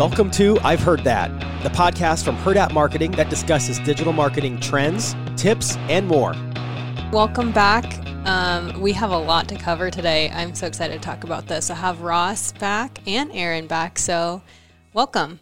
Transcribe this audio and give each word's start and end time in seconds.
Welcome 0.00 0.30
to 0.30 0.58
I've 0.60 0.80
Heard 0.80 1.04
That, 1.04 1.28
the 1.62 1.68
podcast 1.68 2.24
from 2.24 2.34
Hurrdat 2.38 2.72
Marketing 2.72 3.10
that 3.10 3.28
discusses 3.28 3.78
digital 3.80 4.14
marketing 4.14 4.58
trends, 4.58 5.14
tips, 5.36 5.76
and 5.90 6.08
more. 6.08 6.32
Welcome 7.12 7.52
back. 7.52 7.84
Um, 8.26 8.80
we 8.80 8.94
have 8.94 9.10
a 9.10 9.18
lot 9.18 9.46
to 9.50 9.56
cover 9.56 9.90
today. 9.90 10.30
I'm 10.30 10.54
so 10.54 10.66
excited 10.66 10.94
to 10.94 11.00
talk 11.00 11.22
about 11.22 11.48
this. 11.48 11.68
I 11.68 11.74
have 11.74 12.00
Ross 12.00 12.52
back 12.52 13.06
and 13.06 13.30
Aaron 13.32 13.66
back. 13.66 13.98
So, 13.98 14.40
welcome. 14.94 15.38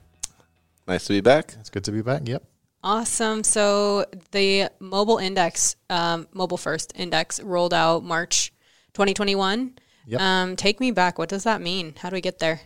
Nice 0.89 1.05
to 1.05 1.13
be 1.13 1.21
back. 1.21 1.55
It's 1.61 1.71
good 1.71 1.85
to 1.85 1.93
be 1.93 2.03
back. 2.03 2.27
Yep. 2.27 2.43
Awesome. 2.83 3.45
So, 3.45 4.07
the 4.33 4.71
mobile 4.81 5.19
index, 5.19 5.77
um, 5.89 6.27
mobile 6.33 6.59
first 6.59 6.93
index, 6.97 7.41
rolled 7.41 7.73
out 7.73 8.03
March 8.03 8.53
2021. 8.95 9.79
Yep. 10.07 10.21
Um, 10.21 10.57
take 10.57 10.81
me 10.81 10.91
back. 10.91 11.17
What 11.17 11.29
does 11.29 11.45
that 11.45 11.61
mean? 11.61 11.95
How 11.99 12.11
do 12.11 12.15
we 12.15 12.21
get 12.21 12.41
there? 12.41 12.63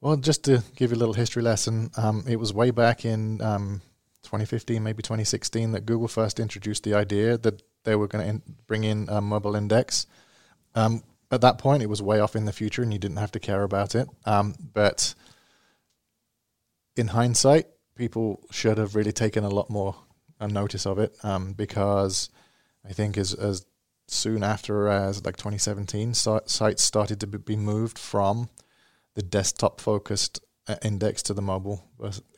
Well, 0.00 0.16
just 0.16 0.44
to 0.44 0.62
give 0.76 0.92
you 0.92 0.96
a 0.96 1.00
little 1.00 1.14
history 1.14 1.42
lesson, 1.42 1.90
um, 1.96 2.24
it 2.28 2.36
was 2.36 2.52
way 2.54 2.70
back 2.70 3.04
in 3.04 3.42
um, 3.42 3.82
2015, 4.22 4.82
maybe 4.82 5.02
2016, 5.02 5.72
that 5.72 5.86
Google 5.86 6.06
first 6.06 6.38
introduced 6.38 6.84
the 6.84 6.94
idea 6.94 7.36
that 7.38 7.62
they 7.82 7.96
were 7.96 8.06
going 8.06 8.24
to 8.24 8.30
in- 8.30 8.42
bring 8.68 8.84
in 8.84 9.08
a 9.08 9.20
mobile 9.20 9.56
index. 9.56 10.06
Um, 10.76 11.02
at 11.32 11.40
that 11.40 11.58
point, 11.58 11.82
it 11.82 11.88
was 11.88 12.00
way 12.00 12.20
off 12.20 12.36
in 12.36 12.44
the 12.44 12.52
future, 12.52 12.82
and 12.82 12.92
you 12.92 12.98
didn't 13.00 13.16
have 13.16 13.32
to 13.32 13.40
care 13.40 13.64
about 13.64 13.96
it. 13.96 14.08
Um, 14.24 14.54
but 14.72 15.14
in 16.96 17.08
hindsight, 17.08 17.66
people 17.96 18.40
should 18.52 18.78
have 18.78 18.94
really 18.94 19.12
taken 19.12 19.42
a 19.42 19.48
lot 19.48 19.68
more 19.68 19.96
uh, 20.40 20.46
notice 20.46 20.86
of 20.86 21.00
it 21.00 21.16
um, 21.24 21.54
because 21.54 22.30
I 22.88 22.92
think 22.92 23.18
as, 23.18 23.34
as 23.34 23.66
soon 24.06 24.44
after 24.44 24.86
as 24.86 25.24
like 25.24 25.36
2017, 25.36 26.14
so- 26.14 26.42
sites 26.46 26.84
started 26.84 27.18
to 27.18 27.26
be 27.26 27.56
moved 27.56 27.98
from 27.98 28.48
the 29.18 29.22
desktop 29.22 29.80
focused 29.80 30.40
uh, 30.68 30.76
index 30.84 31.24
to 31.24 31.34
the 31.34 31.42
mobile 31.42 31.82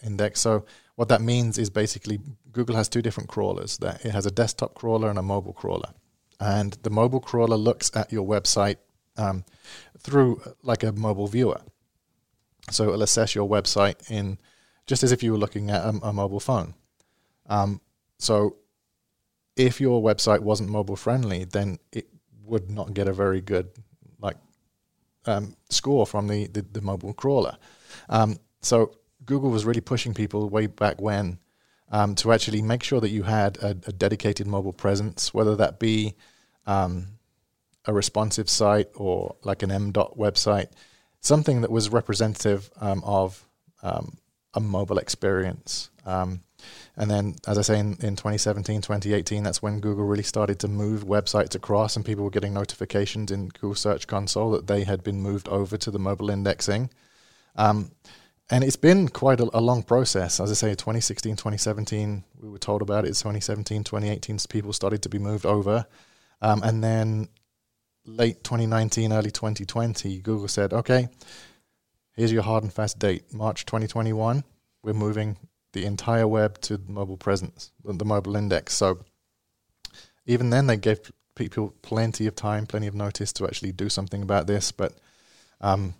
index. 0.02 0.40
So 0.40 0.64
what 0.94 1.08
that 1.10 1.20
means 1.20 1.58
is 1.58 1.68
basically 1.68 2.18
Google 2.52 2.74
has 2.74 2.88
two 2.88 3.02
different 3.02 3.28
crawlers. 3.28 3.76
That 3.78 4.02
it 4.02 4.12
has 4.12 4.24
a 4.24 4.30
desktop 4.30 4.72
crawler 4.74 5.10
and 5.10 5.18
a 5.18 5.22
mobile 5.22 5.52
crawler, 5.52 5.90
and 6.40 6.78
the 6.82 6.88
mobile 6.88 7.20
crawler 7.20 7.58
looks 7.58 7.94
at 7.94 8.10
your 8.10 8.26
website 8.26 8.76
um, 9.18 9.44
through 9.98 10.40
uh, 10.46 10.52
like 10.62 10.82
a 10.82 10.92
mobile 10.92 11.26
viewer. 11.26 11.60
So 12.70 12.84
it'll 12.84 13.02
assess 13.02 13.34
your 13.34 13.46
website 13.46 14.10
in 14.10 14.38
just 14.86 15.02
as 15.02 15.12
if 15.12 15.22
you 15.22 15.32
were 15.32 15.38
looking 15.38 15.70
at 15.70 15.84
a, 15.84 15.92
a 16.02 16.12
mobile 16.14 16.40
phone. 16.40 16.72
Um, 17.46 17.82
so 18.18 18.56
if 19.54 19.82
your 19.82 20.02
website 20.02 20.40
wasn't 20.40 20.70
mobile 20.70 20.96
friendly, 20.96 21.44
then 21.44 21.78
it 21.92 22.06
would 22.42 22.70
not 22.70 22.94
get 22.94 23.06
a 23.06 23.12
very 23.12 23.42
good 23.42 23.68
um, 25.26 25.56
score 25.68 26.06
from 26.06 26.28
the, 26.28 26.46
the, 26.48 26.62
the 26.62 26.80
mobile 26.80 27.12
crawler. 27.12 27.56
Um, 28.08 28.38
so 28.62 28.92
Google 29.24 29.50
was 29.50 29.64
really 29.64 29.80
pushing 29.80 30.14
people 30.14 30.48
way 30.48 30.66
back 30.66 31.00
when 31.00 31.38
um, 31.90 32.14
to 32.16 32.32
actually 32.32 32.62
make 32.62 32.82
sure 32.82 33.00
that 33.00 33.10
you 33.10 33.24
had 33.24 33.56
a, 33.58 33.70
a 33.70 33.92
dedicated 33.92 34.46
mobile 34.46 34.72
presence, 34.72 35.34
whether 35.34 35.56
that 35.56 35.78
be 35.78 36.14
um, 36.66 37.06
a 37.86 37.92
responsive 37.92 38.48
site 38.48 38.88
or 38.94 39.36
like 39.42 39.62
an 39.62 39.70
M.dot 39.70 40.16
website, 40.16 40.68
something 41.20 41.62
that 41.62 41.70
was 41.70 41.90
representative 41.90 42.70
um, 42.80 43.02
of 43.04 43.44
um, 43.82 44.18
a 44.54 44.60
mobile 44.60 44.98
experience. 44.98 45.90
Um, 46.06 46.40
and 47.00 47.10
then, 47.10 47.36
as 47.46 47.56
I 47.56 47.62
say, 47.62 47.78
in, 47.78 47.92
in 48.02 48.14
2017, 48.14 48.82
2018, 48.82 49.42
that's 49.42 49.62
when 49.62 49.80
Google 49.80 50.04
really 50.04 50.22
started 50.22 50.58
to 50.58 50.68
move 50.68 51.06
websites 51.06 51.54
across, 51.54 51.96
and 51.96 52.04
people 52.04 52.24
were 52.24 52.30
getting 52.30 52.52
notifications 52.52 53.30
in 53.30 53.48
Google 53.48 53.74
Search 53.74 54.06
Console 54.06 54.50
that 54.50 54.66
they 54.66 54.84
had 54.84 55.02
been 55.02 55.22
moved 55.22 55.48
over 55.48 55.78
to 55.78 55.90
the 55.90 55.98
mobile 55.98 56.28
indexing. 56.28 56.90
Um, 57.56 57.92
and 58.50 58.62
it's 58.62 58.76
been 58.76 59.08
quite 59.08 59.40
a, 59.40 59.48
a, 59.54 59.62
long 59.62 59.82
process. 59.82 60.40
As 60.40 60.50
I 60.50 60.54
say, 60.54 60.68
2016, 60.72 61.36
2017, 61.36 62.22
we 62.38 62.50
were 62.50 62.58
told 62.58 62.82
about 62.82 63.06
it. 63.06 63.14
2017, 63.14 63.82
2018, 63.82 64.36
people 64.50 64.74
started 64.74 65.00
to 65.00 65.08
be 65.08 65.18
moved 65.18 65.46
over. 65.46 65.86
Um, 66.42 66.62
and 66.62 66.84
then 66.84 67.30
late 68.04 68.44
2019, 68.44 69.10
early 69.10 69.30
2020, 69.30 70.18
Google 70.18 70.48
said, 70.48 70.74
okay, 70.74 71.08
here's 72.12 72.30
your 72.30 72.42
hard 72.42 72.62
and 72.62 72.70
fast 72.70 72.98
date, 72.98 73.32
March 73.32 73.64
2021. 73.64 74.44
We're 74.82 74.92
moving 74.92 75.38
the 75.72 75.84
entire 75.84 76.26
web 76.26 76.60
to 76.62 76.80
mobile 76.86 77.16
presence, 77.16 77.70
the 77.84 78.04
mobile 78.04 78.36
index. 78.36 78.74
So 78.74 79.04
even 80.26 80.50
then, 80.50 80.66
they 80.66 80.76
gave 80.76 81.12
people 81.34 81.74
plenty 81.82 82.26
of 82.26 82.34
time, 82.34 82.66
plenty 82.66 82.86
of 82.86 82.94
notice 82.94 83.32
to 83.34 83.46
actually 83.46 83.72
do 83.72 83.88
something 83.88 84.22
about 84.22 84.46
this, 84.46 84.72
but 84.72 84.94
um, 85.60 85.94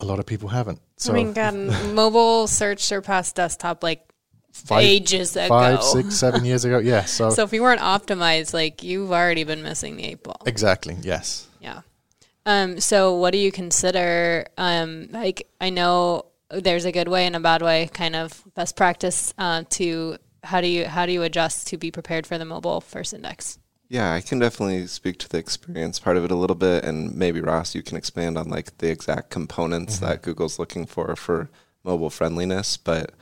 a 0.00 0.04
lot 0.04 0.18
of 0.18 0.26
people 0.26 0.48
haven't. 0.48 0.80
So 0.96 1.12
I 1.12 1.16
mean, 1.16 1.32
God, 1.32 1.54
mobile 1.94 2.46
search 2.46 2.80
surpassed 2.80 3.36
desktop 3.36 3.82
like 3.82 4.06
five, 4.52 4.84
ages 4.84 5.36
ago. 5.36 5.48
Five, 5.48 5.82
six, 5.82 6.16
seven 6.16 6.44
years 6.44 6.64
ago. 6.64 6.78
Yeah. 6.78 7.04
So, 7.04 7.30
so 7.30 7.42
if 7.42 7.52
you 7.52 7.62
weren't 7.62 7.80
optimized, 7.80 8.54
like 8.54 8.82
you've 8.82 9.12
already 9.12 9.44
been 9.44 9.62
missing 9.62 9.96
the 9.96 10.04
eight 10.04 10.22
ball. 10.22 10.40
Exactly. 10.46 10.96
Yes. 11.02 11.48
Yeah. 11.60 11.82
Um, 12.44 12.80
so 12.80 13.16
what 13.16 13.30
do 13.30 13.38
you 13.38 13.52
consider, 13.52 14.46
um, 14.58 15.08
like, 15.12 15.48
I 15.60 15.70
know 15.70 16.26
there's 16.60 16.84
a 16.84 16.92
good 16.92 17.08
way 17.08 17.26
and 17.26 17.36
a 17.36 17.40
bad 17.40 17.62
way, 17.62 17.88
kind 17.92 18.16
of 18.16 18.42
best 18.54 18.76
practice 18.76 19.32
uh, 19.38 19.64
to 19.70 20.16
how 20.44 20.60
do 20.60 20.66
you 20.66 20.86
how 20.86 21.06
do 21.06 21.12
you 21.12 21.22
adjust 21.22 21.68
to 21.68 21.76
be 21.76 21.90
prepared 21.90 22.26
for 22.26 22.38
the 22.38 22.44
mobile 22.44 22.80
first 22.80 23.14
index? 23.14 23.58
Yeah, 23.88 24.12
I 24.12 24.22
can 24.22 24.38
definitely 24.38 24.86
speak 24.86 25.18
to 25.18 25.28
the 25.28 25.38
experience 25.38 25.98
part 25.98 26.16
of 26.16 26.24
it 26.24 26.30
a 26.30 26.36
little 26.36 26.56
bit, 26.56 26.84
and 26.84 27.14
maybe 27.14 27.40
Ross, 27.40 27.74
you 27.74 27.82
can 27.82 27.96
expand 27.96 28.38
on 28.38 28.48
like 28.48 28.78
the 28.78 28.90
exact 28.90 29.30
components 29.30 29.96
mm-hmm. 29.96 30.06
that 30.06 30.22
Google's 30.22 30.58
looking 30.58 30.86
for 30.86 31.14
for 31.16 31.50
mobile 31.84 32.10
friendliness. 32.10 32.76
But 32.76 33.12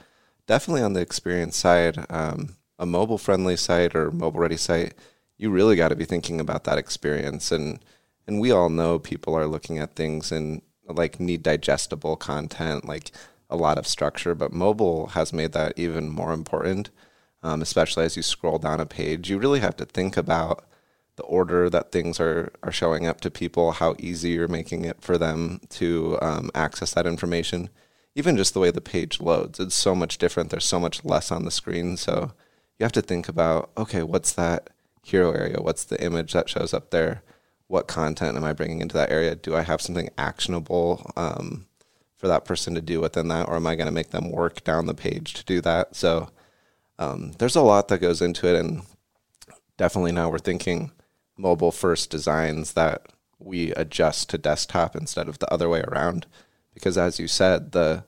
definitely 0.47 0.83
on 0.83 0.93
the 0.93 1.01
experience 1.01 1.57
side, 1.57 2.07
um, 2.09 2.57
a 2.79 2.87
mobile 2.87 3.19
friendly 3.19 3.57
site 3.57 3.95
or 3.95 4.11
mobile 4.11 4.41
ready 4.41 4.57
site, 4.57 4.95
you 5.37 5.51
really 5.51 5.77
got 5.77 5.89
to 5.89 5.97
be 5.97 6.05
thinking 6.05 6.41
about 6.41 6.65
that 6.65 6.79
experience 6.79 7.51
and 7.51 7.81
and 8.27 8.41
we 8.41 8.53
all 8.53 8.69
know 8.69 8.99
people 8.99 9.35
are 9.35 9.47
looking 9.47 9.79
at 9.79 9.97
things 9.97 10.31
and 10.31 10.63
like 10.93 11.21
need 11.21 11.43
digestible 11.43 12.17
content, 12.17 12.84
like 12.84 13.11
a 13.49 13.56
lot 13.56 13.78
of 13.78 13.87
structure. 13.87 14.34
But 14.34 14.53
mobile 14.53 15.09
has 15.09 15.33
made 15.33 15.53
that 15.53 15.75
even 15.77 16.09
more 16.09 16.33
important, 16.33 16.91
um, 17.43 17.62
especially 17.62 18.05
as 18.05 18.17
you 18.17 18.23
scroll 18.23 18.59
down 18.59 18.81
a 18.81 18.87
page. 18.87 19.31
You 19.31 19.39
really 19.39 19.61
have 19.61 19.77
to 19.77 19.84
think 19.84 20.17
about 20.17 20.65
the 21.17 21.23
order 21.25 21.69
that 21.69 21.93
things 21.93 22.19
are, 22.19 22.51
are 22.62 22.73
showing 22.73 23.06
up 23.06 23.21
to 23.21 23.31
people, 23.31 23.73
how 23.73 23.95
easy 23.99 24.31
you're 24.31 24.49
making 24.49 24.84
it 24.84 25.03
for 25.03 25.19
them 25.19 25.61
to 25.69 26.19
um, 26.23 26.51
access 26.55 26.95
that 26.95 27.07
information. 27.07 27.69
Even 28.15 28.37
just 28.37 28.55
the 28.55 28.61
way 28.61 28.71
the 28.71 28.81
page 28.81 29.21
loads, 29.21 29.61
it's 29.61 29.75
so 29.75 29.95
much 29.95 30.19
different. 30.19 30.51
There's 30.51 30.65
so 30.65 30.81
much 30.81 31.05
less 31.05 31.31
on 31.31 31.45
the 31.45 31.51
screen. 31.51 31.97
So 31.97 32.33
you 32.78 32.84
have 32.84 32.93
to 32.93 33.03
think 33.03 33.28
about 33.28 33.71
okay, 33.77 34.03
what's 34.03 34.33
that 34.33 34.71
hero 35.03 35.33
area? 35.33 35.61
What's 35.61 35.84
the 35.84 36.03
image 36.03 36.33
that 36.33 36.49
shows 36.49 36.72
up 36.72 36.91
there? 36.91 37.22
What 37.71 37.87
content 37.87 38.37
am 38.37 38.43
I 38.43 38.53
bringing 38.53 38.81
into 38.81 38.97
that 38.97 39.13
area? 39.13 39.37
Do 39.37 39.55
I 39.55 39.63
have 39.63 39.81
something 39.81 40.11
actionable 40.19 41.09
um, 41.17 41.67
for 42.17 42.27
that 42.27 42.45
person 42.45 42.75
to 42.75 42.81
do 42.81 43.01
within 43.01 43.28
that, 43.28 43.47
or 43.47 43.55
am 43.55 43.67
I 43.69 43.77
going 43.77 43.87
to 43.87 43.93
make 43.93 44.11
them 44.11 44.33
work 44.33 44.65
down 44.65 44.87
the 44.87 44.95
page 44.95 45.34
to 45.34 45.45
do 45.45 45.61
that? 45.61 45.95
So 45.95 46.31
um, 46.99 47.31
there's 47.39 47.55
a 47.55 47.63
lot 47.63 47.87
that 47.87 48.01
goes 48.01 48.21
into 48.21 48.49
it, 48.49 48.59
and 48.59 48.83
definitely 49.77 50.11
now 50.11 50.28
we're 50.28 50.41
thinking 50.41 50.91
mobile 51.37 51.71
first 51.71 52.11
designs 52.11 52.72
that 52.72 53.07
we 53.39 53.71
adjust 53.75 54.28
to 54.31 54.39
desktop 54.39 54.97
instead 54.97 55.28
of 55.28 55.39
the 55.39 55.51
other 55.53 55.69
way 55.69 55.83
around, 55.83 56.27
because 56.75 56.99
as 56.99 57.21
you 57.21 57.28
said, 57.28 57.71
the 57.71 58.03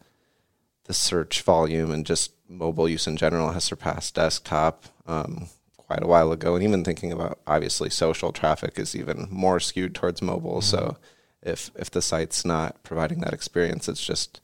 the 0.86 0.92
search 0.92 1.40
volume 1.42 1.92
and 1.92 2.04
just 2.04 2.32
mobile 2.48 2.88
use 2.88 3.06
in 3.06 3.16
general 3.16 3.52
has 3.52 3.62
surpassed 3.62 4.16
desktop. 4.16 4.86
Um, 5.06 5.46
quite 5.92 6.02
a 6.02 6.08
while 6.08 6.32
ago. 6.32 6.54
And 6.54 6.64
even 6.64 6.84
thinking 6.84 7.12
about 7.12 7.38
obviously 7.46 7.90
social 7.90 8.32
traffic 8.32 8.78
is 8.78 8.96
even 8.96 9.28
more 9.30 9.60
skewed 9.60 9.94
towards 9.94 10.22
mobile. 10.22 10.60
Mm-hmm. 10.60 10.76
So 10.76 10.96
if 11.42 11.70
if 11.76 11.90
the 11.90 12.00
site's 12.00 12.44
not 12.46 12.82
providing 12.82 13.20
that 13.20 13.34
experience, 13.34 13.88
it's 13.88 14.04
just 14.04 14.40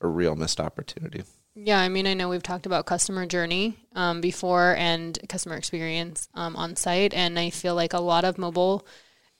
a 0.00 0.06
real 0.06 0.36
missed 0.36 0.60
opportunity. 0.60 1.24
Yeah, 1.54 1.80
I 1.80 1.88
mean, 1.88 2.06
I 2.06 2.14
know 2.14 2.28
we've 2.28 2.42
talked 2.42 2.66
about 2.66 2.86
customer 2.86 3.26
journey 3.26 3.76
um, 3.94 4.20
before 4.20 4.74
and 4.78 5.18
customer 5.28 5.56
experience 5.56 6.28
um, 6.34 6.56
on 6.56 6.76
site, 6.76 7.12
and 7.12 7.38
I 7.38 7.50
feel 7.50 7.74
like 7.74 7.92
a 7.92 8.00
lot 8.00 8.24
of 8.24 8.38
mobile 8.38 8.86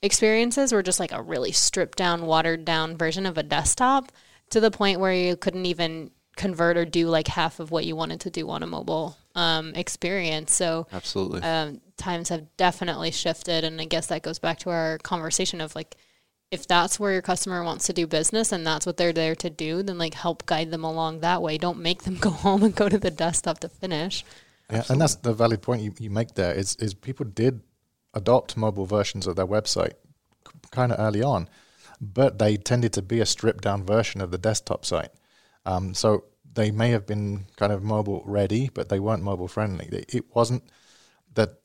experiences 0.03 0.73
were 0.73 0.82
just 0.82 1.00
like 1.00 1.12
a 1.12 1.23
really 1.23 1.53
stripped 1.53 1.97
down, 1.97 2.26
watered 2.26 2.64
down 2.64 2.99
version 2.99 3.25
of 3.25 3.38
a 3.38 3.43
desktop 3.43 4.12
to 4.50 4.61
the 4.61 4.70
point 4.70 5.00
where 5.00 5.14
you 5.14 5.37
couldn't 5.37 5.64
even 5.64 6.11
convert 6.37 6.76
or 6.76 6.85
do 6.85 7.06
like 7.09 7.29
half 7.29 7.61
of 7.61 7.70
what 7.70 7.87
you 7.87 7.97
wanted 7.97 8.20
to 8.20 8.31
do 8.31 8.50
on 8.50 8.62
a 8.62 8.67
mobile 8.67 9.17
um, 9.34 9.75
experience. 9.75 10.55
So 10.55 10.87
Absolutely. 10.93 11.43
um, 11.43 11.81
times 11.96 12.29
have 12.29 12.44
definitely 12.56 13.11
shifted, 13.11 13.64
and 13.64 13.81
I 13.81 13.84
guess 13.84 14.06
that 14.08 14.23
goes 14.23 14.38
back 14.38 14.58
to 14.61 14.70
our 14.70 14.99
conversation 14.99 15.61
of 15.61 15.75
like, 15.75 15.96
if 16.50 16.67
that's 16.67 17.00
where 17.00 17.12
your 17.12 17.23
customer 17.23 17.64
wants 17.64 17.87
to 17.87 17.94
do 17.94 18.06
business 18.06 18.52
and 18.52 18.67
that's 18.67 18.84
what 18.84 18.99
they're 18.99 19.12
there 19.12 19.34
to 19.37 19.49
do, 19.49 19.82
then 19.82 19.96
like 19.96 20.12
help 20.12 20.44
guide 20.44 20.70
them 20.70 20.84
along 20.84 21.20
that 21.20 21.40
way. 21.40 21.56
Don't 21.56 21.79
make 21.79 22.02
them 22.02 22.17
go 22.20 22.31
home 22.31 22.62
and 22.62 22.75
go 22.75 22.88
to 22.88 22.99
the 22.99 23.11
desktop 23.11 23.61
to 23.61 23.69
finish. 23.69 24.25
Yeah, 24.70 24.84
and 24.88 25.00
that's 25.00 25.17
the 25.17 25.32
valid 25.35 25.62
point 25.62 25.82
you, 25.82 25.94
you 25.99 26.11
make 26.11 26.35
there 26.35 26.55
is 26.55 26.76
is 26.76 26.94
people 26.94 27.26
did 27.26 27.61
adopt 28.14 28.56
mobile 28.56 28.87
versions 28.87 29.26
of 29.26 29.37
their 29.37 29.46
website 29.46 29.94
kind 30.70 30.93
of 30.93 31.00
early 31.00 31.23
on, 31.23 31.49
but 32.00 32.38
they 32.38 32.56
tended 32.56 32.93
to 32.94 33.02
be 33.02 33.20
a 33.20 33.26
stripped 33.26 33.64
down 33.64 33.85
version 33.85 34.20
of 34.20 34.31
the 34.31 34.38
desktop 34.38 34.85
site. 34.85 35.11
Um, 35.64 35.94
so 35.94 36.25
they 36.54 36.70
may 36.70 36.90
have 36.90 37.06
been 37.06 37.46
kind 37.56 37.72
of 37.72 37.82
mobile 37.82 38.22
ready, 38.26 38.70
but 38.72 38.88
they 38.88 39.00
weren't 39.00 39.22
mobile 39.22 39.49
friendly. 39.49 39.88
It 40.08 40.25
wasn't 40.34 40.64
that 41.34 41.60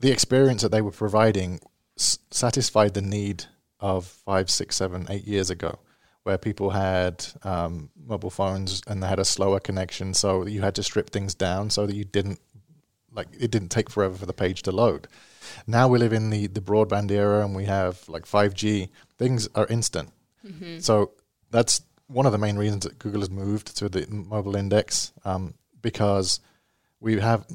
the 0.00 0.10
experience 0.10 0.62
that 0.62 0.70
they 0.70 0.82
were 0.82 0.90
providing 0.90 1.60
s- 1.98 2.18
satisfied 2.30 2.94
the 2.94 3.02
need 3.02 3.44
of 3.80 4.06
five, 4.06 4.50
six, 4.50 4.76
seven, 4.76 5.06
eight 5.08 5.26
years 5.26 5.50
ago, 5.50 5.78
where 6.24 6.38
people 6.38 6.70
had 6.70 7.24
um, 7.42 7.90
mobile 8.06 8.30
phones 8.30 8.82
and 8.86 9.02
they 9.02 9.06
had 9.08 9.18
a 9.18 9.24
slower 9.24 9.60
connection, 9.60 10.14
so 10.14 10.46
you 10.46 10.60
had 10.60 10.74
to 10.74 10.82
strip 10.82 11.10
things 11.10 11.34
down 11.34 11.70
so 11.70 11.86
that 11.86 11.96
you 11.96 12.04
didn't 12.04 12.40
like 13.14 13.28
it 13.38 13.50
didn't 13.50 13.68
take 13.68 13.90
forever 13.90 14.14
for 14.14 14.26
the 14.26 14.32
page 14.32 14.62
to 14.62 14.72
load. 14.72 15.06
Now 15.66 15.86
we 15.88 15.98
live 15.98 16.12
in 16.12 16.30
the 16.30 16.46
the 16.46 16.60
broadband 16.62 17.10
era 17.10 17.44
and 17.44 17.54
we 17.54 17.64
have 17.66 18.08
like 18.08 18.24
5G. 18.24 18.88
Things 19.18 19.48
are 19.54 19.66
instant. 19.66 20.10
So 20.80 21.12
that's 21.50 21.82
one 22.12 22.26
of 22.26 22.32
the 22.32 22.38
main 22.38 22.56
reasons 22.56 22.84
that 22.84 22.98
Google 22.98 23.20
has 23.20 23.30
moved 23.30 23.76
to 23.78 23.88
the 23.88 24.06
mobile 24.08 24.56
index 24.56 25.12
um, 25.24 25.54
because 25.80 26.40
we 27.00 27.18
have, 27.20 27.46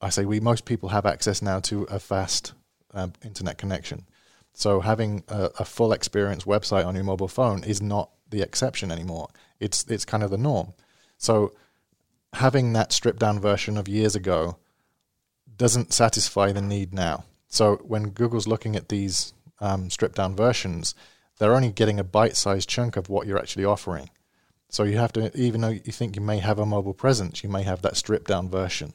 I 0.00 0.10
say 0.10 0.24
we, 0.24 0.40
most 0.40 0.64
people 0.64 0.88
have 0.88 1.06
access 1.06 1.42
now 1.42 1.60
to 1.60 1.84
a 1.84 1.98
fast 1.98 2.52
um, 2.94 3.12
internet 3.24 3.58
connection. 3.58 4.06
So 4.52 4.80
having 4.80 5.22
a, 5.28 5.50
a 5.60 5.64
full 5.64 5.92
experience 5.92 6.44
website 6.44 6.86
on 6.86 6.94
your 6.94 7.04
mobile 7.04 7.28
phone 7.28 7.62
is 7.64 7.80
not 7.80 8.10
the 8.30 8.42
exception 8.42 8.90
anymore. 8.90 9.28
It's 9.60 9.84
it's 9.88 10.04
kind 10.04 10.22
of 10.22 10.30
the 10.30 10.38
norm. 10.38 10.74
So 11.16 11.52
having 12.32 12.72
that 12.72 12.92
stripped 12.92 13.20
down 13.20 13.40
version 13.40 13.76
of 13.76 13.88
years 13.88 14.16
ago 14.16 14.56
doesn't 15.56 15.92
satisfy 15.92 16.52
the 16.52 16.62
need 16.62 16.92
now. 16.92 17.24
So 17.48 17.76
when 17.76 18.10
Google's 18.10 18.46
looking 18.46 18.76
at 18.76 18.88
these 18.88 19.32
um, 19.60 19.90
stripped 19.90 20.16
down 20.16 20.36
versions, 20.36 20.94
they're 21.38 21.54
only 21.54 21.70
getting 21.70 21.98
a 21.98 22.04
bite 22.04 22.36
sized 22.36 22.68
chunk 22.68 22.96
of 22.96 23.08
what 23.08 23.26
you're 23.26 23.38
actually 23.38 23.64
offering. 23.64 24.10
So 24.70 24.82
you 24.82 24.98
have 24.98 25.12
to, 25.14 25.34
even 25.38 25.62
though 25.62 25.68
you 25.68 25.92
think 25.92 26.14
you 26.14 26.22
may 26.22 26.38
have 26.38 26.58
a 26.58 26.66
mobile 26.66 26.92
presence, 26.92 27.42
you 27.42 27.48
may 27.48 27.62
have 27.62 27.82
that 27.82 27.96
stripped 27.96 28.28
down 28.28 28.50
version, 28.50 28.92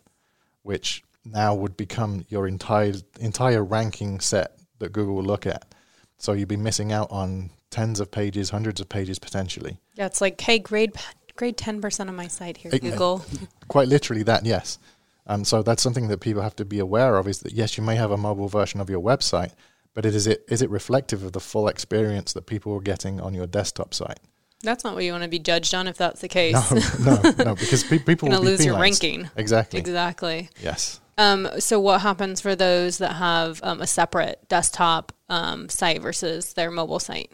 which 0.61 1.03
now 1.25 1.55
would 1.55 1.75
become 1.75 2.25
your 2.29 2.47
entire 2.47 2.93
entire 3.19 3.63
ranking 3.63 4.19
set 4.19 4.57
that 4.79 4.91
Google 4.91 5.15
will 5.15 5.23
look 5.23 5.47
at. 5.47 5.73
So 6.17 6.33
you'd 6.33 6.47
be 6.47 6.57
missing 6.57 6.91
out 6.91 7.09
on 7.09 7.49
tens 7.71 7.99
of 7.99 8.11
pages, 8.11 8.51
hundreds 8.51 8.79
of 8.79 8.87
pages 8.87 9.17
potentially. 9.17 9.79
Yeah, 9.95 10.05
it's 10.05 10.21
like, 10.21 10.39
hey, 10.39 10.59
grade 10.59 10.93
grade 11.35 11.57
ten 11.57 11.81
percent 11.81 12.09
of 12.09 12.15
my 12.15 12.27
site 12.27 12.57
here, 12.57 12.71
Hey, 12.71 12.79
Google. 12.79 13.25
quite 13.67 13.87
literally 13.87 14.23
that 14.23 14.45
yes 14.45 14.77
um, 15.25 15.45
so 15.45 15.63
that's 15.63 15.81
something 15.81 16.09
that 16.09 16.19
people 16.19 16.41
have 16.41 16.55
to 16.57 16.65
be 16.65 16.79
aware 16.79 17.17
of 17.17 17.27
is 17.27 17.39
that 17.39 17.53
yes 17.53 17.77
you 17.77 17.83
may 17.83 17.95
have 17.95 18.11
a 18.11 18.17
mobile 18.17 18.47
version 18.47 18.79
of 18.79 18.89
your 18.89 19.01
website 19.01 19.51
but 19.93 20.05
it 20.05 20.15
is 20.15 20.27
it 20.27 20.43
is 20.47 20.61
it 20.61 20.69
reflective 20.69 21.23
of 21.23 21.31
the 21.33 21.39
full 21.39 21.67
experience 21.67 22.33
that 22.33 22.45
people 22.45 22.73
are 22.75 22.81
getting 22.81 23.19
on 23.21 23.33
your 23.33 23.47
desktop 23.47 23.93
site 23.93 24.19
That's 24.61 24.83
not 24.83 24.95
what 24.95 25.03
you 25.03 25.11
want 25.11 25.23
to 25.23 25.29
be 25.29 25.39
judged 25.39 25.73
on 25.75 25.87
if 25.87 25.97
that's 25.97 26.21
the 26.21 26.27
case. 26.29 26.53
no 26.99 27.15
no 27.21 27.33
no 27.43 27.55
because 27.55 27.83
pe- 27.83 27.99
people 27.99 28.29
will 28.29 28.41
be 28.41 28.47
lose 28.47 28.65
your 28.65 28.79
ranking. 28.79 29.29
exactly 29.35 29.79
exactly. 29.79 30.49
yes 30.61 30.99
Um, 31.17 31.47
so 31.59 31.79
what 31.79 32.01
happens 32.01 32.41
for 32.41 32.55
those 32.55 32.97
that 32.97 33.13
have 33.13 33.59
um, 33.63 33.81
a 33.81 33.87
separate 33.87 34.47
desktop 34.49 35.11
um, 35.29 35.69
site 35.69 36.01
versus 36.01 36.53
their 36.53 36.71
mobile 36.71 36.99
site? 36.99 37.31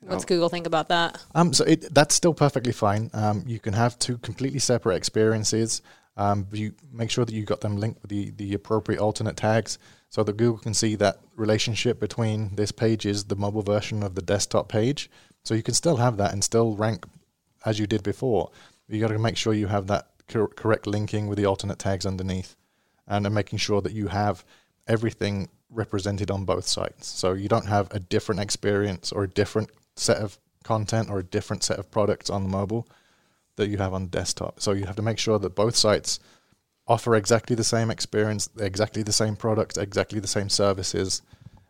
What's 0.00 0.24
Google 0.24 0.48
think 0.48 0.66
about 0.66 0.88
that? 0.88 1.18
Um, 1.34 1.52
so 1.52 1.64
it, 1.64 1.92
that's 1.94 2.14
still 2.14 2.32
perfectly 2.34 2.72
fine. 2.72 3.10
Um, 3.12 3.42
you 3.46 3.58
can 3.58 3.72
have 3.74 3.98
two 3.98 4.16
completely 4.18 4.58
separate 4.60 4.96
experiences. 4.96 5.82
Um, 6.16 6.46
you 6.52 6.72
make 6.92 7.10
sure 7.10 7.24
that 7.24 7.34
you 7.34 7.44
got 7.44 7.60
them 7.62 7.76
linked 7.76 8.00
with 8.02 8.10
the, 8.10 8.30
the 8.30 8.54
appropriate 8.54 9.00
alternate 9.00 9.36
tags 9.36 9.78
so 10.10 10.22
that 10.22 10.36
Google 10.36 10.58
can 10.58 10.74
see 10.74 10.94
that 10.96 11.20
relationship 11.36 12.00
between 12.00 12.54
this 12.54 12.72
page 12.72 13.04
is 13.04 13.24
the 13.24 13.36
mobile 13.36 13.62
version 13.62 14.02
of 14.02 14.14
the 14.14 14.22
desktop 14.22 14.68
page. 14.68 15.10
So 15.44 15.54
you 15.54 15.62
can 15.62 15.74
still 15.74 15.96
have 15.96 16.16
that 16.16 16.32
and 16.32 16.42
still 16.42 16.74
rank 16.74 17.06
as 17.64 17.78
you 17.78 17.86
did 17.86 18.02
before. 18.02 18.50
You 18.88 19.00
got 19.00 19.08
to 19.08 19.18
make 19.18 19.36
sure 19.36 19.52
you 19.52 19.66
have 19.66 19.86
that 19.88 20.08
cor- 20.28 20.48
correct 20.48 20.86
linking 20.86 21.26
with 21.26 21.38
the 21.38 21.46
alternate 21.46 21.78
tags 21.78 22.06
underneath, 22.06 22.56
and 23.06 23.24
then 23.24 23.34
making 23.34 23.58
sure 23.58 23.80
that 23.82 23.92
you 23.92 24.08
have 24.08 24.44
everything 24.86 25.48
represented 25.70 26.30
on 26.30 26.44
both 26.44 26.66
sites. 26.66 27.06
So 27.06 27.34
you 27.34 27.48
don't 27.48 27.66
have 27.66 27.88
a 27.92 28.00
different 28.00 28.40
experience 28.40 29.12
or 29.12 29.24
a 29.24 29.28
different 29.28 29.70
set 29.96 30.18
of 30.18 30.38
content 30.64 31.10
or 31.10 31.18
a 31.18 31.24
different 31.24 31.62
set 31.62 31.78
of 31.78 31.90
products 31.90 32.30
on 32.30 32.42
the 32.42 32.48
mobile 32.48 32.88
that 33.56 33.68
you 33.68 33.78
have 33.78 33.92
on 33.92 34.06
desktop. 34.06 34.60
So 34.60 34.72
you 34.72 34.86
have 34.86 34.96
to 34.96 35.02
make 35.02 35.18
sure 35.18 35.38
that 35.38 35.54
both 35.54 35.76
sites 35.76 36.20
offer 36.88 37.14
exactly 37.14 37.54
the 37.54 37.64
same 37.64 37.90
experience, 37.90 38.48
exactly 38.58 39.02
the 39.02 39.12
same 39.12 39.36
products, 39.36 39.76
exactly 39.76 40.18
the 40.20 40.26
same 40.26 40.48
services, 40.48 41.22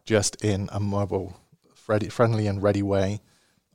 just 0.04 0.42
in 0.44 0.68
a 0.72 0.80
mobile 0.80 1.36
friendly 2.10 2.46
and 2.46 2.62
ready 2.62 2.82
way 2.82 3.20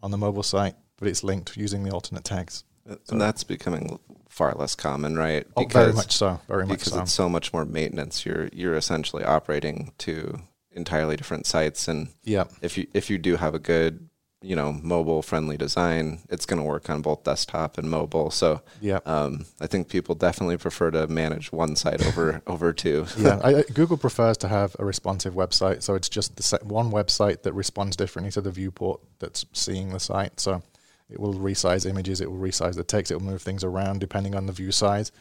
on 0.01 0.11
the 0.11 0.17
mobile 0.17 0.43
site, 0.43 0.75
but 0.97 1.07
it's 1.07 1.23
linked 1.23 1.57
using 1.57 1.83
the 1.83 1.91
alternate 1.91 2.23
tags. 2.23 2.63
and 3.09 3.19
that's 3.19 3.43
becoming 3.43 3.99
far 4.29 4.53
less 4.53 4.75
common, 4.75 5.15
right? 5.15 5.45
Oh, 5.55 5.65
very 5.65 5.93
much 5.93 6.11
so. 6.11 6.39
Very 6.47 6.65
much 6.65 6.79
because 6.79 6.93
so. 6.93 7.01
it's 7.01 7.11
so 7.11 7.29
much 7.29 7.53
more 7.53 7.65
maintenance. 7.65 8.25
You're 8.25 8.49
you're 8.51 8.75
essentially 8.75 9.23
operating 9.23 9.93
to 9.99 10.39
entirely 10.71 11.15
different 11.15 11.45
sites, 11.45 11.87
and 11.87 12.09
Yeah. 12.23 12.45
if 12.61 12.77
you 12.77 12.87
if 12.93 13.09
you 13.09 13.17
do 13.17 13.35
have 13.37 13.55
a 13.55 13.59
good 13.59 14.09
you 14.43 14.55
know 14.55 14.73
mobile 14.73 15.21
friendly 15.21 15.57
design, 15.57 16.19
it's 16.29 16.45
going 16.45 16.61
to 16.61 16.67
work 16.67 16.89
on 16.89 17.01
both 17.01 17.23
desktop 17.23 17.77
and 17.77 17.89
mobile. 17.89 18.29
So 18.29 18.61
Yeah. 18.81 18.99
um, 19.05 19.45
I 19.61 19.67
think 19.67 19.87
people 19.89 20.15
definitely 20.15 20.57
prefer 20.57 20.91
to 20.91 21.07
manage 21.07 21.51
one 21.51 21.75
site 21.75 22.05
over 22.09 22.41
over 22.45 22.73
two. 22.73 23.05
yeah, 23.17 23.39
I, 23.43 23.55
I- 23.55 23.63
Google 23.73 23.97
prefers 23.97 24.37
to 24.39 24.47
have 24.49 24.75
a 24.79 24.85
responsive 24.85 25.33
website, 25.33 25.81
so 25.81 25.95
it's 25.95 26.09
just 26.09 26.35
the 26.35 26.43
se- 26.43 26.59
one 26.63 26.91
website 26.91 27.43
that 27.43 27.53
responds 27.53 27.95
differently 27.95 28.31
to 28.31 28.41
the 28.41 28.51
viewport 28.51 28.99
that's 29.19 29.45
seeing 29.53 29.89
the 29.93 29.99
site. 29.99 30.39
So 30.39 30.61
it 31.09 31.19
will 31.19 31.33
resize 31.35 31.89
images, 31.89 32.21
it 32.21 32.29
will 32.31 32.39
resize 32.39 32.75
the 32.75 32.83
text, 32.83 33.11
it 33.11 33.15
will 33.15 33.23
move 33.31 33.41
things 33.41 33.63
around 33.63 33.99
depending 33.99 34.35
on 34.35 34.45
the 34.45 34.53
view 34.53 34.71
size. 34.71 35.11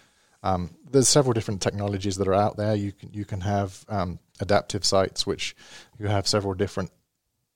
Um, 0.45 0.71
there's 0.91 1.09
several 1.09 1.33
different 1.35 1.63
technologies 1.63 2.17
that 2.17 2.27
are 2.27 2.35
out 2.35 2.57
there. 2.57 2.75
You 2.75 2.91
can 2.93 3.11
you 3.13 3.25
can 3.25 3.43
have 3.43 3.85
um, 3.89 4.19
adaptive 4.41 4.85
sites, 4.85 5.25
which 5.25 5.55
you 6.01 6.09
have 6.09 6.27
several 6.27 6.55
different 6.55 6.91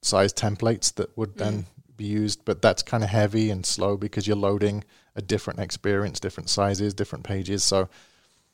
size 0.06 0.32
templates 0.32 0.94
that 0.94 1.16
would 1.16 1.34
mm. 1.34 1.38
then 1.38 1.66
be 1.96 2.04
used, 2.04 2.44
but 2.44 2.62
that's 2.62 2.82
kind 2.82 3.02
of 3.02 3.10
heavy 3.10 3.50
and 3.50 3.64
slow 3.64 3.96
because 3.96 4.26
you're 4.26 4.36
loading 4.36 4.84
a 5.14 5.22
different 5.22 5.60
experience, 5.60 6.20
different 6.20 6.50
sizes, 6.50 6.94
different 6.94 7.24
pages. 7.24 7.64
So 7.64 7.88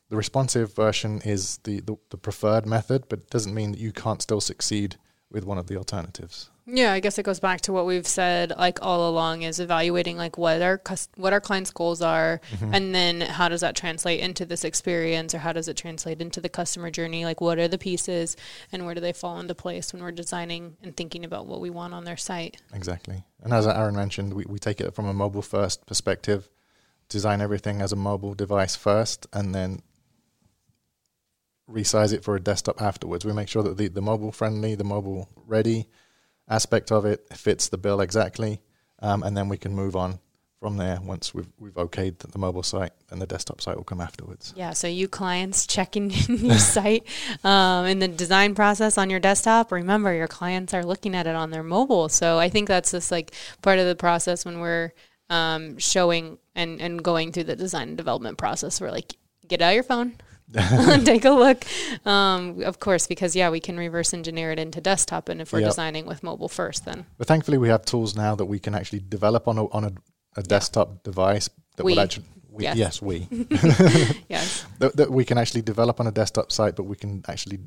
the 0.09 0.15
responsive 0.15 0.73
version 0.73 1.21
is 1.25 1.57
the, 1.63 1.81
the, 1.81 1.97
the 2.09 2.17
preferred 2.17 2.65
method, 2.65 3.05
but 3.09 3.19
it 3.19 3.29
doesn't 3.29 3.53
mean 3.53 3.71
that 3.71 3.79
you 3.79 3.91
can't 3.91 4.21
still 4.21 4.41
succeed 4.41 4.97
with 5.29 5.43
one 5.43 5.57
of 5.57 5.67
the 5.67 5.75
alternatives. 5.75 6.49
Yeah, 6.65 6.93
I 6.93 7.01
guess 7.01 7.17
it 7.17 7.23
goes 7.23 7.41
back 7.41 7.59
to 7.61 7.73
what 7.73 7.85
we've 7.85 8.07
said 8.07 8.53
like 8.57 8.79
all 8.81 9.09
along 9.09 9.41
is 9.41 9.59
evaluating 9.59 10.15
like 10.15 10.37
what 10.37 10.61
our 10.61 10.81
what 11.17 11.33
our 11.33 11.41
clients' 11.41 11.71
goals 11.71 12.01
are, 12.01 12.39
mm-hmm. 12.53 12.73
and 12.73 12.95
then 12.95 13.19
how 13.21 13.49
does 13.49 13.61
that 13.61 13.75
translate 13.75 14.21
into 14.21 14.45
this 14.45 14.63
experience, 14.63 15.35
or 15.35 15.39
how 15.39 15.51
does 15.51 15.67
it 15.67 15.75
translate 15.75 16.21
into 16.21 16.39
the 16.39 16.47
customer 16.47 16.89
journey? 16.89 17.25
Like, 17.25 17.41
what 17.41 17.59
are 17.59 17.67
the 17.67 17.77
pieces, 17.77 18.37
and 18.71 18.85
where 18.85 18.95
do 18.95 19.01
they 19.01 19.11
fall 19.11 19.39
into 19.41 19.53
place 19.53 19.91
when 19.91 20.01
we're 20.01 20.11
designing 20.11 20.77
and 20.81 20.95
thinking 20.95 21.25
about 21.25 21.47
what 21.47 21.59
we 21.59 21.69
want 21.69 21.93
on 21.93 22.05
their 22.05 22.17
site? 22.17 22.61
Exactly. 22.73 23.25
And 23.41 23.51
as 23.51 23.67
Aaron 23.67 23.95
mentioned, 23.95 24.33
we, 24.33 24.45
we 24.47 24.57
take 24.57 24.79
it 24.79 24.95
from 24.95 25.05
a 25.05 25.13
mobile 25.13 25.41
first 25.41 25.85
perspective, 25.85 26.49
design 27.09 27.41
everything 27.41 27.81
as 27.81 27.91
a 27.91 27.97
mobile 27.97 28.35
device 28.35 28.77
first, 28.77 29.27
and 29.33 29.53
then 29.53 29.81
resize 31.69 32.13
it 32.13 32.23
for 32.23 32.37
a 32.37 32.39
desktop 32.39 32.81
afterwards. 32.81 33.25
We 33.25 33.33
make 33.33 33.49
sure 33.49 33.63
that 33.63 33.75
the, 33.75 33.89
the 33.89 34.01
mobile 34.01 34.31
friendly, 34.31 34.75
the 34.75 34.85
mobile 34.85 35.27
ready 35.45 35.89
aspect 36.47 36.91
of 36.91 37.05
it 37.05 37.25
fits 37.33 37.69
the 37.69 37.77
bill 37.77 38.01
exactly, 38.01 38.61
um, 38.99 39.23
and 39.23 39.35
then 39.35 39.49
we 39.49 39.57
can 39.57 39.73
move 39.73 39.95
on 39.95 40.19
from 40.63 40.77
there 40.77 40.97
once 41.03 41.33
we've, 41.33 41.51
we've 41.59 41.73
okayed 41.73 42.19
the, 42.19 42.39
mobile 42.39 42.63
site, 42.63 42.93
and 43.09 43.21
the 43.21 43.27
desktop 43.27 43.59
site 43.59 43.75
will 43.75 43.83
come 43.83 43.99
afterwards. 43.99 44.53
Yeah, 44.55 44.71
so 44.71 44.87
you 44.87 45.09
clients 45.09 45.67
checking 45.67 46.09
your 46.27 46.57
site 46.57 47.05
um, 47.43 47.85
in 47.85 47.99
the 47.99 48.07
design 48.07 48.55
process 48.55 48.97
on 48.97 49.09
your 49.09 49.19
desktop. 49.19 49.73
Remember, 49.73 50.13
your 50.13 50.29
clients 50.29 50.73
are 50.73 50.85
looking 50.85 51.15
at 51.15 51.27
it 51.27 51.35
on 51.35 51.51
their 51.51 51.63
mobile. 51.63 52.07
So 52.07 52.39
I 52.39 52.47
think 52.47 52.69
that's 52.69 52.91
just 52.91 53.11
like 53.11 53.33
part 53.61 53.77
of 53.77 53.87
the 53.87 53.95
process 53.95 54.45
when 54.45 54.61
we're 54.61 54.93
um, 55.29 55.77
showing 55.79 56.37
and, 56.55 56.79
and 56.79 57.03
going 57.03 57.33
through 57.33 57.43
the 57.43 57.57
design 57.57 57.89
and 57.89 57.97
development 57.97 58.37
process. 58.37 58.79
We're 58.79 58.91
like, 58.91 59.17
get 59.45 59.61
out 59.61 59.73
your 59.73 59.83
phone, 59.83 60.15
take 61.05 61.25
a 61.25 61.31
look. 61.31 61.65
Um, 62.05 62.61
of 62.63 62.79
course, 62.79 63.07
because 63.07 63.35
yeah, 63.35 63.49
we 63.49 63.59
can 63.59 63.77
reverse 63.77 64.13
engineer 64.13 64.51
it 64.51 64.59
into 64.59 64.81
desktop, 64.81 65.29
and 65.29 65.41
if 65.41 65.51
we're 65.53 65.59
Yep. 65.59 65.69
designing 65.69 66.05
with 66.05 66.23
mobile 66.23 66.49
first, 66.49 66.85
then 66.85 67.05
But 67.17 67.27
thankfully, 67.27 67.57
we 67.57 67.69
have 67.69 67.85
tools 67.85 68.15
now 68.15 68.35
that 68.35 68.45
we 68.45 68.59
can 68.59 68.75
actually 68.75 68.99
develop 69.07 69.47
on 69.47 69.57
a 69.57 69.65
on 69.71 69.83
a, 69.83 69.91
a 70.37 70.43
desktop 70.43 71.03
device 71.03 71.49
that 71.77 71.83
We. 71.85 71.93
will 71.93 71.99
actually. 72.01 72.25
We, 72.51 72.65
Yes. 72.65 72.77
yes. 72.77 73.01
we 73.01 73.27
yes, 74.29 74.63
that, 74.77 74.95
that 74.97 75.09
we 75.11 75.25
can 75.25 75.39
actually 75.39 75.63
develop 75.63 75.99
on 75.99 76.05
a 76.05 76.11
desktop 76.11 76.51
site, 76.51 76.75
but 76.75 76.83
we 76.83 76.95
can 76.95 77.23
actually 77.27 77.59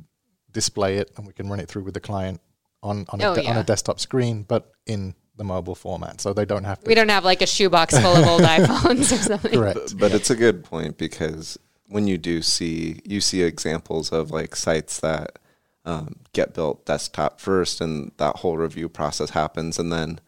display 0.52 0.98
it 0.98 1.10
and 1.16 1.26
we 1.26 1.32
can 1.32 1.48
run 1.48 1.58
it 1.60 1.68
through 1.68 1.82
with 1.82 1.94
the 1.94 2.00
client 2.00 2.40
on 2.84 3.04
on, 3.08 3.20
a, 3.20 3.24
Oh, 3.30 3.34
de- 3.34 3.46
on 3.50 3.56
a 3.56 3.64
desktop 3.64 3.98
screen, 3.98 4.44
but 4.44 4.70
in 4.86 5.14
the 5.36 5.42
mobile 5.44 5.74
format, 5.74 6.20
so 6.20 6.32
they 6.32 6.44
don't 6.44 6.64
have 6.64 6.78
to. 6.80 6.86
we 6.88 6.94
don't 6.94 7.08
have 7.10 7.24
like 7.24 7.42
a 7.42 7.46
shoebox 7.46 7.98
full 7.98 8.14
of 8.16 8.26
old 8.26 8.42
iPhones 8.42 9.10
or 9.12 9.16
something. 9.22 9.52
correct. 9.58 9.98
But 9.98 10.12
it's 10.12 10.30
a 10.30 10.36
good 10.36 10.62
point 10.64 10.96
because 10.98 11.58
when 11.88 12.06
you 12.06 12.18
do 12.18 12.42
see 12.42 13.00
you 13.04 13.20
see 13.20 13.42
examples 13.42 14.10
of 14.12 14.30
like 14.30 14.56
sites 14.56 15.00
that 15.00 15.38
um, 15.84 16.16
get 16.32 16.54
built 16.54 16.84
desktop 16.84 17.40
first, 17.40 17.80
and 17.80 18.12
that 18.18 18.36
whole 18.36 18.56
review 18.56 18.88
process 18.88 19.30
happens, 19.30 19.78
and 19.78 19.92
then 19.92 20.20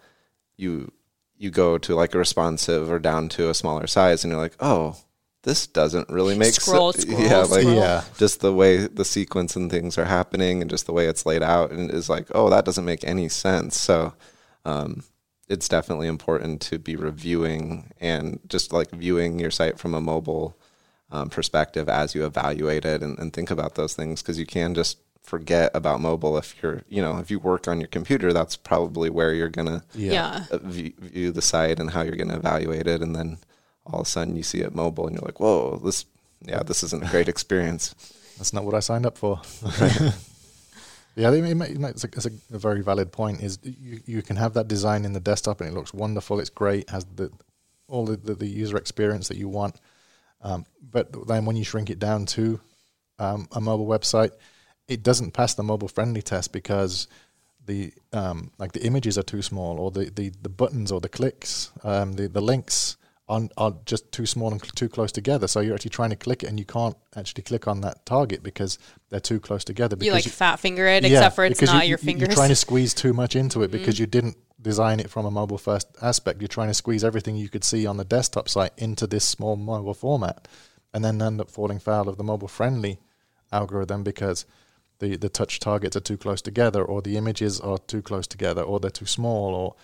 you 0.57 0.93
you 1.37 1.51
go 1.51 1.79
to 1.79 1.95
like 1.95 2.15
a 2.15 2.19
responsive 2.19 2.91
or 2.91 2.99
down 2.99 3.29
to 3.31 3.51
a 3.51 3.55
smaller 3.55 3.87
size, 3.87 4.25
and 4.25 4.33
you're 4.33 4.41
like, 4.41 4.57
oh, 4.61 4.97
this 5.43 5.67
doesn't 5.67 6.09
really 6.09 6.37
make 6.37 6.55
Scroll, 6.55 6.93
sense. 6.93 7.05
scroll, 7.05 7.21
yeah, 7.25 7.39
like 7.39 7.61
scroll. 7.63 7.75
Yeah. 7.75 8.05
just 8.19 8.41
the 8.41 8.53
way 8.53 8.87
the 8.87 9.05
sequence 9.05 9.57
and 9.57 9.71
things 9.71 9.99
are 9.99 10.05
happening, 10.05 10.61
and 10.63 10.71
just 10.71 10.87
the 10.87 10.93
way 10.93 11.07
it's 11.07 11.27
laid 11.27 11.43
out, 11.43 11.71
and 11.71 11.91
is 11.91 12.09
like, 12.09 12.29
oh, 12.35 12.51
that 12.51 12.65
doesn't 12.65 12.85
make 12.85 13.05
any 13.05 13.29
sense. 13.29 13.81
So. 13.81 14.15
Um, 14.65 15.05
it's 15.49 15.67
definitely 15.69 16.09
important 16.09 16.61
to 16.61 16.79
be 16.79 16.95
reviewing 16.95 17.91
and 17.99 18.39
just 18.49 18.71
like 18.71 18.91
viewing 18.91 19.39
your 19.39 19.51
site 19.51 19.79
from 19.79 19.95
a 19.95 20.01
mobile 20.01 20.58
um, 21.11 21.29
perspective 21.31 21.89
as 21.89 22.15
you 22.15 22.25
evaluate 22.27 22.85
it 22.85 23.03
and, 23.03 23.19
and 23.19 23.33
think 23.33 23.51
about 23.51 23.75
those 23.75 23.95
things 23.95 24.23
because 24.23 24.39
you 24.39 24.47
can 24.47 24.75
just 24.75 24.99
forget 25.23 25.71
about 25.75 26.01
mobile 26.01 26.39
if 26.39 26.55
you're 26.63 26.83
you 26.89 27.03
know 27.03 27.19
if 27.19 27.31
you 27.31 27.39
work 27.39 27.69
on 27.69 27.81
your 27.81 27.89
computer 27.89 28.33
that's 28.33 28.57
probably 28.57 29.11
where 29.11 29.33
you're 29.35 29.49
gonna 29.51 29.83
Yeah. 29.95 30.45
uh, 30.51 30.59
view, 30.59 30.93
view 30.99 31.33
the 31.33 31.43
site 31.43 31.79
and 31.81 31.91
how 31.91 32.03
you're 32.03 32.17
gonna 32.17 32.37
evaluate 32.37 32.87
it 32.87 33.03
and 33.03 33.15
then 33.15 33.39
all 33.87 34.01
of 34.01 34.07
a 34.07 34.09
sudden 34.11 34.37
you 34.37 34.43
see 34.43 34.61
it 34.61 34.75
mobile 34.75 35.07
and 35.07 35.17
you're 35.17 35.25
like 35.25 35.41
whoa 35.41 35.77
this 35.85 36.07
yeah 36.47 36.63
this 36.63 36.83
isn't 36.83 37.05
a 37.05 37.11
great 37.11 37.29
experience 37.35 37.95
That's 38.39 38.53
not 38.53 38.65
what 38.65 38.75
I 38.75 38.81
signed 38.81 39.05
up 39.05 39.19
for. 39.19 39.41
yeah, 41.17 41.33
it, 41.33 41.45
it, 41.45 41.61
it, 41.61 41.81
it's, 41.83 42.05
a, 42.05 42.07
it's 42.07 42.27
a, 42.27 42.31
a 42.53 42.59
very 42.59 42.83
valid 42.83 43.11
point. 43.11 43.41
Is 43.43 43.59
you, 43.63 44.01
you 44.07 44.23
can 44.23 44.37
have 44.37 44.55
that 44.55 44.69
design 44.69 45.05
in 45.05 45.13
the 45.13 45.21
desktop 45.21 45.61
and 45.61 45.69
it 45.69 45.75
looks 45.75 45.93
wonderful. 45.93 46.39
It's 46.39 46.51
great, 46.51 46.89
has 46.91 47.05
the 47.17 47.31
all 47.89 48.05
the, 48.07 48.17
the, 48.17 48.35
the 48.35 48.47
user 48.47 48.77
experience 48.77 49.29
that 49.29 49.37
you 49.37 49.49
want. 49.49 49.81
Um, 50.41 50.67
but 50.91 51.27
then 51.27 51.45
when 51.45 51.57
you 51.57 51.65
shrink 51.65 51.91
it 51.91 51.99
down 51.99 52.27
to 52.27 52.61
um, 53.19 53.49
a 53.53 53.61
mobile 53.61 53.87
website, 53.87 54.31
it 54.87 55.03
doesn't 55.03 55.33
pass 55.33 55.55
the 55.55 55.63
mobile 55.63 55.89
friendly 55.89 56.23
test 56.23 56.53
because 56.53 57.09
the 57.67 57.93
um, 58.13 58.51
like 58.59 58.73
the 58.73 58.85
images 58.85 59.19
are 59.19 59.23
too 59.23 59.43
small, 59.43 59.79
or 59.79 59.91
the, 59.91 60.11
the, 60.11 60.33
the 60.43 60.49
buttons 60.49 60.91
or 60.91 61.01
the 61.01 61.09
clicks, 61.09 61.71
um, 61.85 62.15
the 62.15 62.27
the 62.29 62.41
links 62.41 62.97
are, 63.29 63.43
are 63.59 63.75
just 63.85 64.11
too 64.11 64.25
small 64.25 64.51
and 64.51 64.61
cl- 64.61 64.73
too 64.75 64.89
close 64.89 65.13
together. 65.13 65.47
So 65.47 65.61
you're 65.61 65.75
actually 65.75 65.91
trying 65.91 66.11
to 66.11 66.17
click 66.17 66.43
it, 66.43 66.47
and 66.47 66.59
you 66.59 66.65
can't 66.65 66.97
actually 67.15 67.43
click 67.43 67.69
on 67.69 67.83
that 67.83 68.07
target 68.07 68.43
because 68.43 68.79
they're 69.11 69.21
too 69.21 69.39
close 69.39 69.65
together. 69.65 69.97
Because 69.97 70.07
You 70.07 70.13
like 70.13 70.25
fat 70.25 70.59
finger 70.61 70.87
it, 70.87 71.03
yeah, 71.05 71.19
except 71.19 71.37
for 71.37 71.45
it's 71.45 71.61
not 71.61 71.85
you, 71.85 71.91
your 71.91 71.99
you- 71.99 72.05
fingers. 72.07 72.29
You're 72.29 72.35
trying 72.37 72.49
to 72.49 72.57
squeeze 72.57 72.95
too 72.95 73.13
much 73.13 73.37
into 73.37 73.63
it 73.63 73.71
because 73.71 73.99
you 73.99 74.07
didn't 74.07 74.37
design 74.61 75.01
it 75.01 75.11
from 75.11 75.27
a 75.27 75.31
mobile 75.31 75.59
first 75.59 75.89
aspect. 76.03 76.41
You're 76.41 76.49
trying 76.49 76.69
to 76.69 76.75
squeeze 76.75 77.05
everything 77.05 77.37
you 77.37 77.49
could 77.49 77.65
see 77.65 77.87
on 77.87 77.97
the 77.97 78.05
desktop 78.05 78.49
site 78.49 78.73
into 78.77 79.07
this 79.07 79.25
small 79.25 79.57
mobile 79.57 79.95
format, 79.95 80.49
and 80.93 81.05
then 81.05 81.23
end 81.23 81.41
up 81.41 81.51
falling 81.51 81.79
foul 81.79 82.09
of 82.09 82.17
the 82.17 82.25
mobile 82.25 82.49
friendly 82.49 82.99
algorithm 83.53 84.03
because 84.03 84.45
the, 84.99 85.17
the 85.17 85.29
touch 85.29 85.61
targets 85.61 85.97
are 85.97 86.01
too 86.01 86.17
close 86.17 86.43
together, 86.43 86.83
or 86.83 87.03
the 87.03 87.17
images 87.17 87.61
are 87.61 87.79
too 87.79 88.03
close 88.03 88.27
together, 88.27 88.63
or 88.63 88.81
they're 88.81 88.91
too 88.91 89.07
small, 89.07 89.55
or 89.55 89.77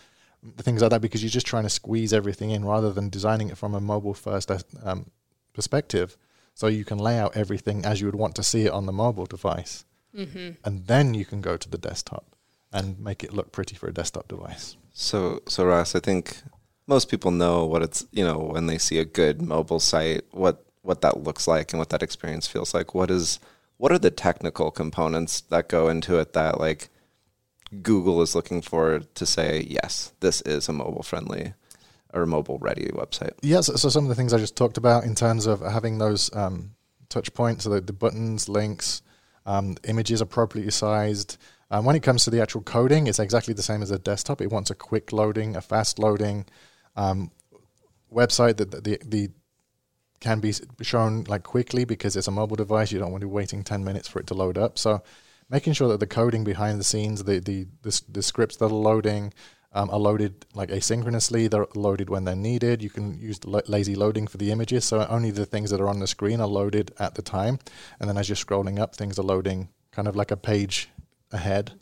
things 0.58 0.82
like 0.82 0.90
that. 0.90 1.00
Because 1.00 1.22
you're 1.22 1.30
just 1.30 1.46
trying 1.46 1.62
to 1.62 1.70
squeeze 1.70 2.12
everything 2.12 2.50
in 2.50 2.64
rather 2.64 2.92
than 2.92 3.08
designing 3.10 3.48
it 3.48 3.56
from 3.56 3.74
a 3.74 3.80
mobile 3.80 4.14
first 4.14 4.50
um, 4.82 5.10
perspective, 5.52 6.16
so 6.54 6.66
you 6.66 6.84
can 6.84 6.98
lay 6.98 7.18
out 7.18 7.36
everything 7.36 7.84
as 7.84 8.00
you 8.00 8.06
would 8.06 8.14
want 8.16 8.34
to 8.36 8.42
see 8.42 8.66
it 8.66 8.72
on 8.72 8.86
the 8.86 8.92
mobile 8.92 9.26
device 9.26 9.84
and 10.64 10.86
then 10.86 11.12
you 11.14 11.24
can 11.24 11.40
go 11.40 11.56
to 11.56 11.68
the 11.68 11.78
desktop 11.78 12.33
and 12.74 12.98
make 12.98 13.24
it 13.24 13.32
look 13.32 13.52
pretty 13.52 13.76
for 13.76 13.88
a 13.88 13.94
desktop 13.94 14.28
device. 14.28 14.76
So, 14.92 15.40
so 15.48 15.64
Ross, 15.64 15.94
I 15.94 16.00
think 16.00 16.36
most 16.86 17.08
people 17.08 17.30
know 17.30 17.64
what 17.64 17.82
it's 17.82 18.04
you 18.12 18.24
know 18.24 18.38
when 18.38 18.66
they 18.66 18.76
see 18.76 18.98
a 18.98 19.04
good 19.04 19.40
mobile 19.40 19.80
site, 19.80 20.24
what 20.32 20.66
what 20.82 21.00
that 21.00 21.22
looks 21.22 21.48
like 21.48 21.72
and 21.72 21.78
what 21.78 21.88
that 21.90 22.02
experience 22.02 22.46
feels 22.46 22.74
like. 22.74 22.94
What 22.94 23.10
is 23.10 23.38
what 23.78 23.92
are 23.92 23.98
the 23.98 24.10
technical 24.10 24.70
components 24.70 25.40
that 25.42 25.68
go 25.68 25.88
into 25.88 26.18
it 26.18 26.34
that 26.34 26.60
like 26.60 26.90
Google 27.82 28.20
is 28.20 28.34
looking 28.34 28.60
for 28.60 28.98
to 28.98 29.26
say 29.26 29.66
yes, 29.68 30.12
this 30.20 30.42
is 30.42 30.68
a 30.68 30.72
mobile 30.72 31.02
friendly 31.02 31.54
or 32.12 32.26
mobile 32.26 32.58
ready 32.58 32.86
website. 32.86 33.32
Yes, 33.42 33.66
so 33.66 33.88
some 33.88 34.04
of 34.04 34.08
the 34.08 34.14
things 34.14 34.32
I 34.32 34.38
just 34.38 34.56
talked 34.56 34.76
about 34.76 35.04
in 35.04 35.14
terms 35.14 35.46
of 35.46 35.60
having 35.60 35.98
those 35.98 36.34
um, 36.34 36.74
touch 37.08 37.32
points, 37.34 37.64
so 37.64 37.70
the, 37.70 37.80
the 37.80 37.92
buttons, 37.92 38.48
links, 38.48 39.02
um, 39.46 39.76
images 39.84 40.20
appropriately 40.20 40.70
sized. 40.70 41.38
Um, 41.74 41.84
when 41.84 41.96
it 41.96 42.04
comes 42.04 42.22
to 42.22 42.30
the 42.30 42.40
actual 42.40 42.62
coding, 42.62 43.08
it's 43.08 43.18
exactly 43.18 43.52
the 43.52 43.60
same 43.60 43.82
as 43.82 43.90
a 43.90 43.98
desktop. 43.98 44.40
It 44.40 44.52
wants 44.52 44.70
a 44.70 44.76
quick 44.76 45.12
loading, 45.12 45.56
a 45.56 45.60
fast 45.60 45.98
loading 45.98 46.46
um, 46.94 47.32
website 48.12 48.58
that 48.58 48.70
the, 48.70 48.80
the, 48.80 48.98
the 49.04 49.30
can 50.20 50.38
be 50.38 50.54
shown 50.82 51.24
like 51.24 51.42
quickly 51.42 51.84
because 51.84 52.14
it's 52.14 52.28
a 52.28 52.30
mobile 52.30 52.54
device. 52.54 52.92
You 52.92 53.00
don't 53.00 53.10
want 53.10 53.22
to 53.22 53.26
be 53.26 53.32
waiting 53.32 53.64
ten 53.64 53.82
minutes 53.82 54.06
for 54.06 54.20
it 54.20 54.28
to 54.28 54.34
load 54.34 54.56
up. 54.56 54.78
So 54.78 55.02
making 55.50 55.72
sure 55.72 55.88
that 55.88 55.98
the 55.98 56.06
coding 56.06 56.44
behind 56.44 56.78
the 56.78 56.84
scenes, 56.84 57.24
the 57.24 57.40
the 57.40 57.66
the, 57.82 58.02
the 58.08 58.22
scripts 58.22 58.56
that 58.58 58.66
are 58.66 58.68
loading. 58.90 59.34
Um, 59.76 59.90
are 59.90 59.98
loaded 59.98 60.46
like 60.54 60.68
asynchronously. 60.68 61.50
They're 61.50 61.66
loaded 61.74 62.08
when 62.08 62.22
they're 62.22 62.36
needed. 62.36 62.80
You 62.80 62.90
can 62.90 63.18
use 63.18 63.44
lazy 63.44 63.96
loading 63.96 64.28
for 64.28 64.36
the 64.36 64.52
images, 64.52 64.84
so 64.84 65.04
only 65.10 65.32
the 65.32 65.46
things 65.46 65.70
that 65.70 65.80
are 65.80 65.88
on 65.88 65.98
the 65.98 66.06
screen 66.06 66.40
are 66.40 66.46
loaded 66.46 66.92
at 67.00 67.16
the 67.16 67.22
time. 67.22 67.58
And 67.98 68.08
then 68.08 68.16
as 68.16 68.28
you're 68.28 68.36
scrolling 68.36 68.78
up, 68.78 68.94
things 68.94 69.18
are 69.18 69.24
loading 69.24 69.70
kind 69.90 70.06
of 70.06 70.14
like 70.14 70.30
a 70.30 70.36
page 70.36 70.90
ahead. 71.34 71.72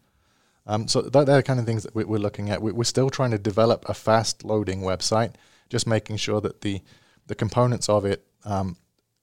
Um, 0.66 0.87
so 0.88 1.02
that, 1.02 1.26
they're 1.26 1.37
the 1.37 1.42
kind 1.42 1.61
of 1.61 1.66
things 1.66 1.82
that 1.82 1.94
we- 1.94 2.04
we're 2.04 2.18
looking 2.26 2.50
at. 2.50 2.62
We- 2.62 2.73
We're 2.73 2.85
still 2.85 3.11
trying 3.11 3.32
to 3.32 3.38
develop 3.38 3.85
a 3.88 3.94
fast 3.94 4.44
loading 4.44 4.80
website, 4.82 5.35
just 5.68 5.87
making 5.87 6.16
sure 6.18 6.40
that 6.40 6.61
the 6.62 6.82
the 7.28 7.35
components 7.37 7.88
of 7.88 8.04
it 8.04 8.26
um, 8.44 8.76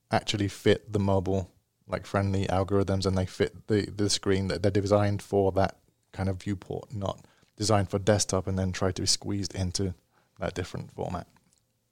actually 0.09 0.47
fit 0.47 0.93
the 0.93 0.99
mobile 0.99 1.51
like 1.85 2.05
friendly 2.05 2.45
algorithms 2.47 3.05
and 3.05 3.17
they 3.17 3.25
fit 3.25 3.67
the 3.67 3.81
the 4.01 4.09
screen 4.09 4.47
that 4.47 4.61
they're 4.63 4.71
designed 4.81 5.21
for 5.21 5.51
that 5.51 5.77
kind 6.13 6.29
of 6.29 6.41
viewport, 6.43 6.93
not 6.93 7.19
designed 7.57 7.89
for 7.89 7.99
desktop 7.99 8.47
and 8.47 8.57
then 8.57 8.71
try 8.71 8.91
to 8.91 9.01
be 9.01 9.07
squeezed 9.07 9.53
into 9.53 9.93
that 10.39 10.53
different 10.53 10.91
format. 10.93 11.27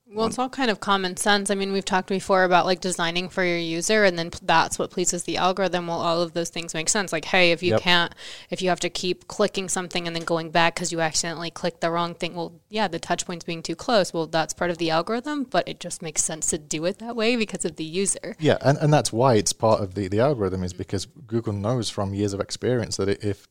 Well, 0.10 0.28
it's 0.28 0.40
all 0.40 0.50
kind 0.50 0.72
of 0.72 0.80
common 0.80 1.18
sense. 1.18 1.52
I 1.52 1.56
mean, 1.56 1.74
we've 1.74 1.84
talked 1.84 2.08
before 2.08 2.46
about 2.46 2.66
like 2.66 2.80
designing 2.80 3.28
for 3.28 3.44
your 3.44 3.58
user, 3.58 4.06
and 4.06 4.18
then 4.18 4.32
that's 4.42 4.80
what 4.80 4.90
pleases 4.90 5.24
the 5.24 5.36
algorithm. 5.38 5.88
Well, 5.88 6.00
all 6.00 6.22
of 6.22 6.34
those 6.34 6.50
things 6.50 6.74
make 6.74 6.88
sense. 6.88 7.12
Like, 7.12 7.26
hey, 7.26 7.52
if 7.52 7.62
you 7.62 7.72
Yep. 7.72 7.82
can't, 7.82 8.16
if 8.50 8.62
you 8.62 8.70
have 8.70 8.80
to 8.80 8.90
keep 8.90 9.28
clicking 9.28 9.68
something 9.68 10.08
and 10.08 10.16
then 10.16 10.24
going 10.24 10.50
back 10.50 10.76
because 10.76 10.94
you 10.94 11.02
accidentally 11.02 11.52
clicked 11.52 11.82
the 11.82 11.92
wrong 11.92 12.16
thing, 12.16 12.36
well, 12.36 12.54
yeah, 12.70 12.88
the 12.88 13.00
touch 13.00 13.26
points 13.26 13.44
being 13.44 13.62
too 13.62 13.76
close. 13.76 14.14
Well, 14.14 14.28
that's 14.28 14.54
part 14.54 14.72
of 14.72 14.78
the 14.78 14.90
algorithm, 14.92 15.44
but 15.44 15.68
it 15.68 15.80
just 15.82 16.02
makes 16.02 16.24
sense 16.24 16.48
to 16.48 16.58
do 16.58 16.86
it 16.86 17.00
that 17.00 17.16
way 17.16 17.36
because 17.36 17.66
of 17.66 17.76
the 17.76 17.84
user. 17.84 18.36
Yeah, 18.40 18.58
and, 18.62 18.78
and 18.78 18.94
that's 18.94 19.12
why 19.12 19.36
it's 19.36 19.52
part 19.52 19.82
of 19.82 19.96
the, 19.96 20.08
the 20.08 20.22
algorithm 20.22 20.64
is 20.64 20.74
because 20.74 21.06
Google 21.06 21.54
knows 21.54 21.90
from 21.90 22.14
years 22.14 22.32
of 22.34 22.40
experience 22.40 22.96
that 22.96 23.24
if 23.24 23.48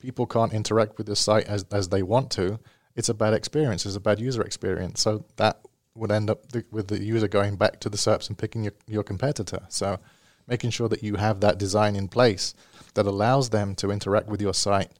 people 0.00 0.26
can't 0.26 0.52
interact 0.52 0.98
with 0.98 1.06
the 1.06 1.16
site 1.16 1.46
as, 1.46 1.64
as 1.70 1.90
they 1.90 2.02
want 2.02 2.30
to, 2.32 2.58
it's 2.96 3.08
a 3.08 3.14
bad 3.14 3.32
experience, 3.32 3.86
it's 3.86 3.96
a 3.96 4.00
bad 4.00 4.20
user 4.20 4.42
experience. 4.42 5.00
So 5.00 5.24
that 5.36 5.60
would 5.94 6.10
end 6.10 6.30
up 6.30 6.50
th- 6.50 6.66
with 6.70 6.88
the 6.88 7.02
user 7.02 7.28
going 7.28 7.56
back 7.56 7.80
to 7.80 7.88
the 7.88 7.96
SERPs 7.96 8.28
and 8.28 8.38
picking 8.38 8.64
your, 8.64 8.72
your 8.86 9.02
competitor. 9.02 9.60
So 9.68 9.98
making 10.46 10.70
sure 10.70 10.88
that 10.88 11.02
you 11.02 11.16
have 11.16 11.40
that 11.40 11.58
design 11.58 11.96
in 11.96 12.08
place 12.08 12.54
that 12.94 13.06
allows 13.06 13.50
them 13.50 13.74
to 13.76 13.90
interact 13.90 14.28
with 14.28 14.40
your 14.40 14.54
site 14.54 14.90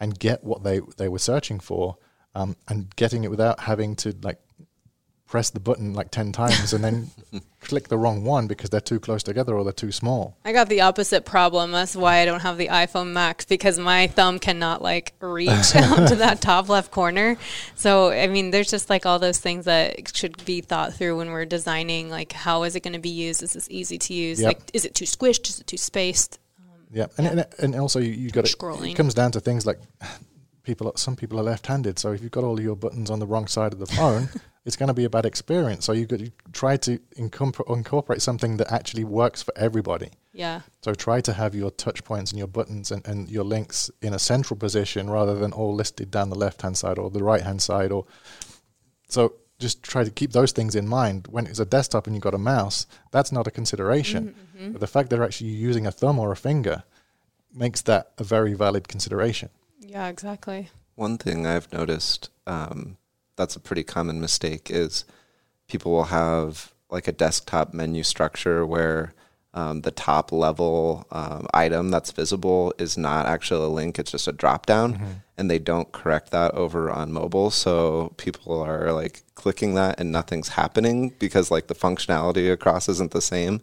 and 0.00 0.18
get 0.18 0.44
what 0.44 0.62
they, 0.62 0.80
they 0.96 1.08
were 1.08 1.18
searching 1.18 1.60
for 1.60 1.96
um, 2.34 2.56
and 2.68 2.94
getting 2.96 3.24
it 3.24 3.30
without 3.30 3.60
having 3.60 3.96
to 3.96 4.14
like 4.22 4.40
press 5.26 5.50
the 5.50 5.60
button 5.60 5.94
like 5.94 6.10
10 6.10 6.32
times 6.32 6.72
and 6.72 6.84
then 6.84 7.10
click 7.60 7.88
the 7.88 7.96
wrong 7.96 8.24
one 8.24 8.46
because 8.46 8.70
they're 8.70 8.80
too 8.80 9.00
close 9.00 9.22
together 9.22 9.54
or 9.54 9.64
they're 9.64 9.72
too 9.72 9.90
small. 9.90 10.36
I 10.44 10.52
got 10.52 10.68
the 10.68 10.82
opposite 10.82 11.24
problem. 11.24 11.72
That's 11.72 11.96
why 11.96 12.18
I 12.18 12.24
don't 12.24 12.40
have 12.40 12.58
the 12.58 12.68
iPhone 12.68 13.12
Max 13.12 13.44
because 13.44 13.78
my 13.78 14.06
thumb 14.06 14.38
cannot 14.38 14.82
like 14.82 15.14
reach 15.20 15.72
down 15.72 16.06
to 16.08 16.16
that 16.16 16.40
top 16.40 16.68
left 16.68 16.90
corner. 16.90 17.36
So, 17.74 18.10
I 18.10 18.26
mean, 18.26 18.50
there's 18.50 18.70
just 18.70 18.90
like 18.90 19.06
all 19.06 19.18
those 19.18 19.40
things 19.40 19.64
that 19.64 20.14
should 20.16 20.44
be 20.44 20.60
thought 20.60 20.94
through 20.94 21.16
when 21.16 21.30
we're 21.30 21.46
designing. 21.46 22.10
Like, 22.10 22.32
how 22.32 22.62
is 22.64 22.76
it 22.76 22.80
going 22.80 22.92
to 22.92 23.00
be 23.00 23.08
used? 23.08 23.42
Is 23.42 23.54
this 23.54 23.68
easy 23.70 23.98
to 23.98 24.14
use? 24.14 24.40
Yep. 24.40 24.48
Like, 24.48 24.70
is 24.72 24.84
it 24.84 24.94
too 24.94 25.06
squished? 25.06 25.48
Is 25.48 25.58
it 25.58 25.66
too 25.66 25.78
spaced? 25.78 26.38
Um, 26.58 26.86
yeah, 26.92 27.06
and 27.16 27.26
and, 27.26 27.46
and 27.58 27.74
also 27.74 27.98
you, 27.98 28.12
you 28.12 28.30
got 28.30 28.44
it. 28.44 28.56
Scrolling. 28.56 28.92
It 28.92 28.96
comes 28.96 29.14
down 29.14 29.32
to 29.32 29.40
things 29.40 29.66
like 29.66 29.80
people 30.64 30.92
some 30.96 31.16
people 31.16 31.38
are 31.38 31.44
left-handed. 31.44 31.98
So 31.98 32.12
if 32.12 32.22
you've 32.22 32.32
got 32.32 32.44
all 32.44 32.60
your 32.60 32.76
buttons 32.76 33.10
on 33.10 33.20
the 33.20 33.26
wrong 33.26 33.46
side 33.46 33.72
of 33.72 33.78
the 33.78 33.86
phone 33.86 34.28
it's 34.64 34.76
going 34.76 34.88
to 34.88 34.94
be 34.94 35.04
a 35.04 35.10
bad 35.10 35.26
experience. 35.26 35.84
So 35.84 35.92
you 35.92 36.06
could 36.06 36.32
try 36.52 36.76
to 36.78 36.98
incomp- 37.16 37.70
incorporate 37.70 38.22
something 38.22 38.56
that 38.56 38.72
actually 38.72 39.04
works 39.04 39.42
for 39.42 39.52
everybody. 39.56 40.10
Yeah. 40.36 40.62
so 40.82 40.94
try 40.94 41.20
to 41.20 41.32
have 41.32 41.54
your 41.54 41.70
touch 41.70 42.02
points 42.02 42.32
and 42.32 42.38
your 42.40 42.48
buttons 42.48 42.90
and, 42.90 43.06
and 43.06 43.30
your 43.30 43.44
links 43.44 43.88
in 44.02 44.12
a 44.12 44.18
central 44.18 44.58
position 44.58 45.08
rather 45.08 45.36
than 45.36 45.52
all 45.52 45.72
listed 45.76 46.10
down 46.10 46.28
the 46.28 46.34
left 46.34 46.62
hand 46.62 46.76
side 46.76 46.98
or 46.98 47.08
the 47.08 47.22
right 47.22 47.42
hand 47.42 47.62
side 47.62 47.92
or 47.92 48.04
so 49.06 49.34
just 49.60 49.80
try 49.84 50.02
to 50.02 50.10
keep 50.10 50.32
those 50.32 50.50
things 50.50 50.74
in 50.74 50.88
mind. 50.88 51.28
When 51.30 51.46
it's 51.46 51.60
a 51.60 51.64
desktop 51.64 52.08
and 52.08 52.16
you've 52.16 52.24
got 52.24 52.34
a 52.34 52.38
mouse 52.38 52.88
that's 53.12 53.30
not 53.30 53.46
a 53.46 53.52
consideration. 53.52 54.30
Mm-hmm, 54.30 54.58
mm-hmm. 54.58 54.72
But 54.72 54.80
the 54.80 54.88
fact 54.88 55.10
they're 55.10 55.22
actually 55.22 55.50
using 55.50 55.86
a 55.86 55.92
thumb 55.92 56.18
or 56.18 56.32
a 56.32 56.36
finger 56.36 56.82
makes 57.54 57.82
that 57.82 58.10
a 58.18 58.24
very 58.24 58.54
valid 58.54 58.88
consideration 58.88 59.50
Yeah, 59.86 60.08
exactly. 60.08 60.70
One 60.94 61.18
thing 61.18 61.46
I've 61.46 61.72
noticed 61.72 62.30
um, 62.46 62.96
that's 63.36 63.56
a 63.56 63.60
pretty 63.60 63.84
common 63.84 64.20
mistake 64.20 64.70
is 64.70 65.04
people 65.68 65.92
will 65.92 66.04
have 66.04 66.72
like 66.90 67.08
a 67.08 67.12
desktop 67.12 67.74
menu 67.74 68.02
structure 68.02 68.64
where 68.64 69.12
um, 69.52 69.82
the 69.82 69.90
top 69.90 70.32
level 70.32 71.06
um, 71.12 71.46
item 71.54 71.90
that's 71.90 72.10
visible 72.12 72.74
is 72.78 72.96
not 72.96 73.26
actually 73.26 73.64
a 73.64 73.68
link, 73.68 73.98
it's 73.98 74.10
just 74.10 74.28
a 74.28 74.32
drop 74.32 74.66
down. 74.66 74.94
And 75.36 75.50
they 75.50 75.58
don't 75.58 75.90
correct 75.92 76.30
that 76.30 76.54
over 76.54 76.90
on 76.90 77.12
mobile. 77.12 77.50
So 77.50 78.14
people 78.16 78.60
are 78.60 78.92
like 78.92 79.22
clicking 79.34 79.74
that 79.74 79.98
and 80.00 80.12
nothing's 80.12 80.48
happening 80.48 81.14
because 81.18 81.50
like 81.50 81.66
the 81.66 81.74
functionality 81.74 82.52
across 82.52 82.88
isn't 82.88 83.10
the 83.10 83.20
same. 83.20 83.60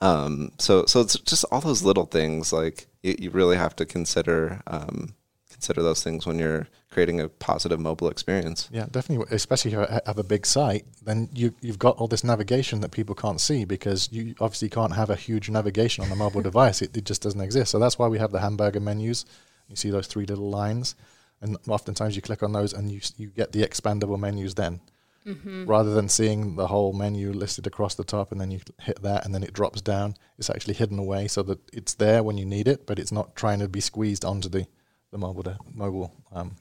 Um, 0.00 0.52
so, 0.58 0.84
so 0.86 1.00
it's 1.00 1.18
just 1.20 1.44
all 1.52 1.60
those 1.60 1.84
little 1.84 2.06
things 2.06 2.52
like 2.52 2.86
you, 3.02 3.14
you 3.18 3.30
really 3.30 3.56
have 3.56 3.76
to 3.76 3.86
consider 3.86 4.60
um, 4.66 5.14
consider 5.62 5.80
those 5.80 6.02
things 6.02 6.26
when 6.26 6.40
you're 6.40 6.66
creating 6.90 7.20
a 7.20 7.28
positive 7.28 7.78
mobile 7.78 8.08
experience. 8.08 8.68
Yeah, 8.72 8.86
definitely. 8.90 9.26
Especially 9.30 9.72
if 9.72 9.78
you 9.78 10.00
have 10.06 10.18
a 10.18 10.24
big 10.24 10.44
site, 10.44 10.84
then 11.04 11.28
you 11.32 11.54
you've 11.60 11.78
got 11.78 11.98
all 11.98 12.08
this 12.08 12.24
navigation 12.24 12.80
that 12.80 12.90
people 12.90 13.14
can't 13.14 13.40
see 13.40 13.64
because 13.64 14.08
you 14.10 14.34
obviously 14.40 14.68
can't 14.68 14.92
have 14.94 15.08
a 15.08 15.14
huge 15.14 15.48
navigation 15.48 16.02
on 16.02 16.10
a 16.10 16.16
mobile 16.16 16.42
device. 16.50 16.82
It, 16.82 16.96
it 16.96 17.04
just 17.04 17.22
doesn't 17.22 17.40
exist. 17.40 17.70
So 17.70 17.78
that's 17.78 17.96
why 17.96 18.08
we 18.08 18.18
have 18.18 18.32
the 18.32 18.40
hamburger 18.40 18.80
menus. 18.80 19.24
You 19.68 19.76
see 19.76 19.90
those 19.90 20.08
three 20.08 20.26
little 20.26 20.50
lines, 20.50 20.96
and 21.40 21.56
oftentimes 21.68 22.16
you 22.16 22.22
click 22.22 22.42
on 22.42 22.52
those 22.52 22.72
and 22.72 22.90
you 22.90 23.00
you 23.16 23.28
get 23.28 23.52
the 23.52 23.62
expandable 23.62 24.18
menus 24.18 24.56
then, 24.56 24.80
mm-hmm. 25.24 25.66
rather 25.66 25.94
than 25.94 26.08
seeing 26.08 26.56
the 26.56 26.66
whole 26.66 26.92
menu 26.92 27.32
listed 27.32 27.68
across 27.68 27.94
the 27.94 28.04
top 28.04 28.32
and 28.32 28.40
then 28.40 28.50
you 28.50 28.58
hit 28.80 29.00
that 29.02 29.24
and 29.24 29.32
then 29.32 29.44
it 29.44 29.52
drops 29.52 29.80
down. 29.80 30.16
It's 30.38 30.50
actually 30.50 30.74
hidden 30.74 30.98
away 30.98 31.28
so 31.28 31.44
that 31.44 31.60
it's 31.72 31.94
there 31.94 32.24
when 32.24 32.36
you 32.36 32.46
need 32.46 32.66
it, 32.66 32.84
but 32.84 32.98
it's 32.98 33.12
not 33.12 33.36
trying 33.36 33.60
to 33.60 33.68
be 33.68 33.80
squeezed 33.80 34.24
onto 34.24 34.48
the 34.48 34.66
the 35.12 35.18
mobile 35.18 35.42
de- 35.42 35.58
mobile 35.72 36.12
um, 36.32 36.56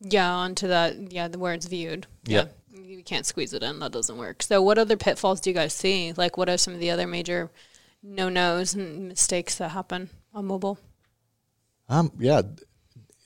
Yeah, 0.00 0.30
onto 0.30 0.68
that. 0.68 1.10
Yeah, 1.10 1.28
the 1.28 1.38
where 1.38 1.54
it's 1.54 1.66
viewed. 1.66 2.06
Yeah. 2.24 2.46
You 2.70 3.02
can't 3.02 3.24
squeeze 3.24 3.54
it 3.54 3.62
in. 3.62 3.78
That 3.78 3.92
doesn't 3.92 4.18
work. 4.18 4.42
So, 4.42 4.60
what 4.60 4.76
other 4.76 4.96
pitfalls 4.96 5.40
do 5.40 5.50
you 5.50 5.54
guys 5.54 5.72
see? 5.72 6.12
Like, 6.12 6.36
what 6.36 6.48
are 6.48 6.58
some 6.58 6.74
of 6.74 6.80
the 6.80 6.90
other 6.90 7.06
major 7.06 7.50
no 8.02 8.28
nos 8.28 8.74
and 8.74 9.08
mistakes 9.08 9.56
that 9.56 9.70
happen 9.70 10.10
on 10.34 10.46
mobile? 10.46 10.78
Um, 11.88 12.12
yeah, 12.18 12.42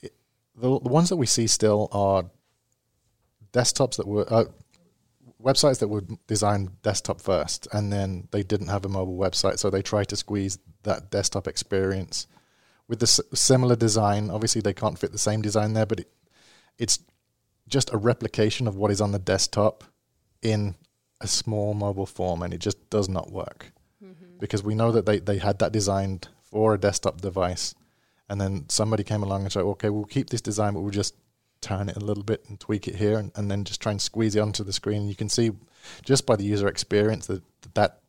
the, 0.01 0.09
the 0.55 0.69
ones 0.89 1.09
that 1.09 1.17
we 1.17 1.25
see 1.25 1.47
still 1.47 1.89
are 1.91 2.25
desktops 3.53 3.97
that 3.97 4.07
were 4.07 4.31
uh, 4.31 4.45
websites 5.41 5.79
that 5.79 5.87
were 5.87 6.03
designed 6.27 6.81
desktop 6.81 7.21
first, 7.21 7.67
and 7.71 7.91
then 7.91 8.27
they 8.31 8.43
didn't 8.43 8.67
have 8.67 8.85
a 8.85 8.89
mobile 8.89 9.17
website, 9.17 9.59
so 9.59 9.69
they 9.69 9.81
tried 9.81 10.09
to 10.09 10.15
squeeze 10.15 10.59
that 10.83 11.09
desktop 11.09 11.47
experience 11.47 12.27
with 12.87 12.99
the 12.99 13.05
s- 13.05 13.21
similar 13.33 13.75
design. 13.75 14.29
Obviously, 14.29 14.61
they 14.61 14.73
can't 14.73 14.99
fit 14.99 15.11
the 15.11 15.17
same 15.17 15.41
design 15.41 15.73
there, 15.73 15.85
but 15.85 16.01
it, 16.01 16.09
it's 16.77 16.99
just 17.67 17.93
a 17.93 17.97
replication 17.97 18.67
of 18.67 18.75
what 18.75 18.91
is 18.91 19.01
on 19.01 19.11
the 19.11 19.19
desktop 19.19 19.83
in 20.41 20.75
a 21.19 21.27
small 21.27 21.73
mobile 21.73 22.05
form, 22.05 22.41
and 22.43 22.53
it 22.53 22.59
just 22.59 22.89
does 22.89 23.09
not 23.09 23.31
work 23.31 23.71
mm-hmm. 24.03 24.37
because 24.39 24.63
we 24.63 24.75
know 24.75 24.91
that 24.91 25.05
they, 25.05 25.19
they 25.19 25.37
had 25.37 25.59
that 25.59 25.71
designed 25.71 26.29
for 26.43 26.75
a 26.75 26.77
desktop 26.77 27.19
device 27.21 27.75
and 28.29 28.41
then 28.41 28.65
somebody 28.69 29.03
came 29.03 29.23
along 29.23 29.43
and 29.43 29.51
said, 29.51 29.63
okay, 29.63 29.89
we'll 29.89 30.05
keep 30.05 30.29
this 30.29 30.41
design, 30.41 30.73
but 30.73 30.81
we'll 30.81 30.91
just 30.91 31.15
turn 31.61 31.89
it 31.89 31.97
a 31.97 32.01
little 32.01 32.23
bit 32.23 32.43
and 32.47 32.59
tweak 32.59 32.87
it 32.87 32.95
here 32.95 33.17
and, 33.17 33.31
and 33.35 33.49
then 33.49 33.63
just 33.63 33.81
try 33.81 33.91
and 33.91 34.01
squeeze 34.01 34.35
it 34.35 34.39
onto 34.39 34.63
the 34.63 34.73
screen. 34.73 35.01
And 35.01 35.09
you 35.09 35.15
can 35.15 35.29
see 35.29 35.51
just 36.03 36.25
by 36.25 36.35
the 36.35 36.43
user 36.43 36.67
experience 36.67 37.27
that 37.27 37.41
that 37.73 38.01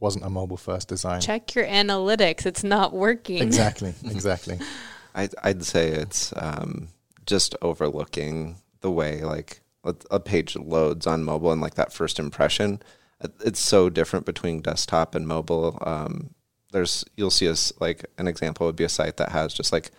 wasn't 0.00 0.24
a 0.24 0.30
mobile 0.30 0.56
first 0.56 0.88
design. 0.88 1.20
Check 1.20 1.54
your 1.54 1.66
analytics. 1.66 2.46
It's 2.46 2.64
not 2.64 2.92
working. 2.92 3.42
Exactly, 3.42 3.94
exactly. 4.04 4.58
I'd, 5.14 5.34
I'd 5.42 5.64
say 5.64 5.88
it's 5.88 6.32
um, 6.36 6.88
just 7.26 7.54
overlooking 7.62 8.56
the 8.80 8.90
way 8.90 9.22
like 9.22 9.60
a, 9.84 9.94
a 10.10 10.18
page 10.20 10.56
loads 10.56 11.06
on 11.06 11.24
mobile 11.24 11.52
and 11.52 11.60
like 11.60 11.74
that 11.74 11.92
first 11.92 12.18
impression. 12.18 12.80
It's 13.44 13.60
so 13.60 13.90
different 13.90 14.24
between 14.24 14.62
desktop 14.62 15.14
and 15.14 15.28
mobile. 15.28 15.78
Um, 15.82 16.34
there's 16.72 17.04
you'll 17.16 17.30
see 17.30 17.48
us 17.48 17.72
like 17.80 18.06
an 18.16 18.26
example 18.26 18.66
would 18.66 18.76
be 18.76 18.84
a 18.84 18.88
site 18.88 19.18
that 19.18 19.30
has 19.30 19.52
just 19.52 19.72
like 19.72 19.90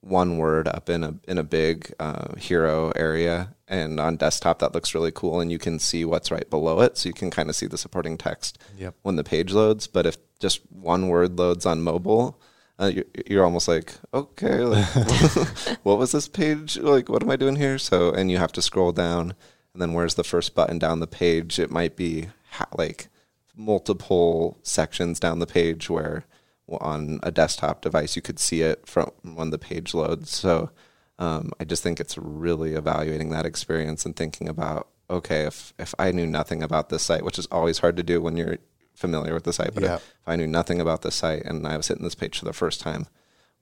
one 0.00 0.38
word 0.38 0.68
up 0.68 0.88
in 0.88 1.02
a 1.04 1.14
in 1.26 1.38
a 1.38 1.42
big 1.42 1.92
uh, 1.98 2.34
hero 2.36 2.90
area, 2.94 3.54
and 3.66 3.98
on 3.98 4.16
desktop 4.16 4.60
that 4.60 4.72
looks 4.74 4.94
really 4.94 5.10
cool, 5.12 5.40
and 5.40 5.50
you 5.50 5.58
can 5.58 5.78
see 5.78 6.04
what's 6.04 6.30
right 6.30 6.48
below 6.48 6.80
it, 6.80 6.96
so 6.96 7.08
you 7.08 7.12
can 7.12 7.30
kind 7.30 7.48
of 7.50 7.56
see 7.56 7.66
the 7.66 7.78
supporting 7.78 8.16
text 8.16 8.58
Yep. 8.78 8.94
when 9.02 9.16
the 9.16 9.24
page 9.24 9.52
loads. 9.52 9.86
But 9.86 10.06
if 10.06 10.16
just 10.38 10.60
one 10.70 11.08
word 11.08 11.36
loads 11.38 11.66
on 11.66 11.82
mobile, 11.82 12.40
uh, 12.78 12.86
you're, 12.94 13.04
you're 13.26 13.44
almost 13.44 13.66
like, 13.66 13.92
okay, 14.14 14.60
like, 14.60 14.86
what 15.82 15.98
was 15.98 16.12
this 16.12 16.28
page? 16.28 16.78
Like, 16.78 17.08
what 17.08 17.22
am 17.22 17.30
I 17.30 17.36
doing 17.36 17.56
here? 17.56 17.76
So, 17.78 18.12
and 18.12 18.30
you 18.30 18.38
have 18.38 18.52
to 18.52 18.62
scroll 18.62 18.92
down, 18.92 19.34
and 19.72 19.82
then 19.82 19.94
where's 19.94 20.14
the 20.14 20.22
first 20.24 20.54
button 20.54 20.78
down 20.78 21.00
the 21.00 21.06
page? 21.08 21.58
It 21.58 21.72
might 21.72 21.96
be 21.96 22.28
ha- 22.52 22.68
like 22.76 23.08
multiple 23.56 24.56
sections 24.62 25.18
down 25.20 25.40
the 25.40 25.46
page 25.46 25.90
where 25.90 26.24
on 26.80 27.18
a 27.22 27.30
desktop 27.30 27.80
device 27.80 28.14
you 28.16 28.22
could 28.22 28.38
see 28.38 28.62
it 28.62 28.86
from 28.86 29.10
when 29.22 29.50
the 29.50 29.58
page 29.58 29.94
loads. 29.94 30.30
So, 30.30 30.70
um, 31.18 31.50
I 31.58 31.64
just 31.64 31.82
think 31.82 31.98
it's 31.98 32.16
really 32.18 32.74
evaluating 32.74 33.30
that 33.30 33.46
experience 33.46 34.04
and 34.06 34.14
thinking 34.14 34.48
about, 34.48 34.88
okay, 35.10 35.42
if 35.46 35.72
if 35.78 35.94
I 35.98 36.12
knew 36.12 36.26
nothing 36.26 36.62
about 36.62 36.90
this 36.90 37.02
site, 37.02 37.24
which 37.24 37.38
is 37.38 37.46
always 37.50 37.78
hard 37.78 37.96
to 37.96 38.02
do 38.02 38.20
when 38.20 38.36
you're 38.36 38.58
familiar 38.94 39.32
with 39.34 39.44
the 39.44 39.52
site, 39.52 39.74
but 39.74 39.82
Yeah. 39.82 39.96
if, 39.96 40.02
if 40.02 40.28
I 40.28 40.36
knew 40.36 40.46
nothing 40.46 40.80
about 40.80 41.02
the 41.02 41.10
site 41.10 41.42
and 41.44 41.66
I 41.66 41.76
was 41.76 41.88
hitting 41.88 42.04
this 42.04 42.14
page 42.14 42.38
for 42.38 42.44
the 42.44 42.52
first 42.52 42.80
time, 42.80 43.06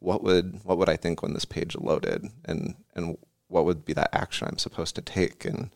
what 0.01 0.23
would 0.23 0.61
what 0.65 0.77
would 0.79 0.89
I 0.89 0.97
think 0.97 1.23
when 1.23 1.33
this 1.35 1.45
page 1.47 1.77
loaded, 1.77 2.27
and 2.45 2.75
and 2.95 3.17
what 3.49 3.65
would 3.65 3.85
be 3.85 3.93
that 3.95 4.11
action 4.13 4.49
I'm 4.49 4.59
supposed 4.59 4.95
to 4.97 5.03
take, 5.03 5.45
and 5.45 5.71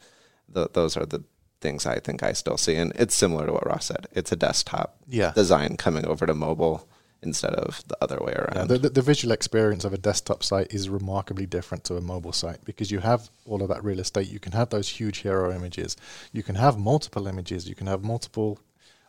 the, 0.48 0.68
those 0.72 0.96
are 0.96 1.06
the 1.06 1.22
things 1.60 1.86
I 1.86 1.98
think 2.00 2.22
I 2.22 2.32
still 2.32 2.56
see, 2.56 2.74
and 2.74 2.92
it's 2.96 3.14
similar 3.14 3.46
to 3.46 3.52
what 3.52 3.66
Ross 3.66 3.86
said. 3.86 4.06
It's 4.12 4.32
a 4.32 4.36
desktop 4.36 4.96
Yeah. 5.06 5.32
design 5.32 5.76
coming 5.76 6.04
over 6.06 6.26
to 6.26 6.34
mobile 6.34 6.88
instead 7.22 7.54
of 7.54 7.82
the 7.88 7.96
other 8.00 8.18
way 8.20 8.32
Yeah, 8.34 8.42
around. 8.56 8.68
the, 8.68 8.78
the, 8.78 8.88
the 8.90 9.02
visual 9.02 9.32
experience 9.32 9.84
of 9.84 9.92
a 9.92 9.98
desktop 9.98 10.42
site 10.42 10.72
is 10.72 10.88
remarkably 10.88 11.46
different 11.46 11.84
to 11.84 11.96
a 11.96 12.00
mobile 12.00 12.32
site 12.32 12.64
because 12.64 12.90
you 12.90 13.00
have 13.00 13.28
all 13.46 13.62
of 13.62 13.68
that 13.68 13.84
real 13.84 14.00
estate. 14.00 14.28
You 14.28 14.40
can 14.40 14.52
have 14.52 14.70
those 14.70 14.88
huge 14.88 15.18
hero 15.18 15.52
images. 15.54 15.96
You 16.32 16.42
can 16.42 16.54
have 16.54 16.78
multiple 16.78 17.26
images. 17.26 17.68
You 17.68 17.74
can 17.74 17.86
have 17.88 18.02
multiple, 18.02 18.58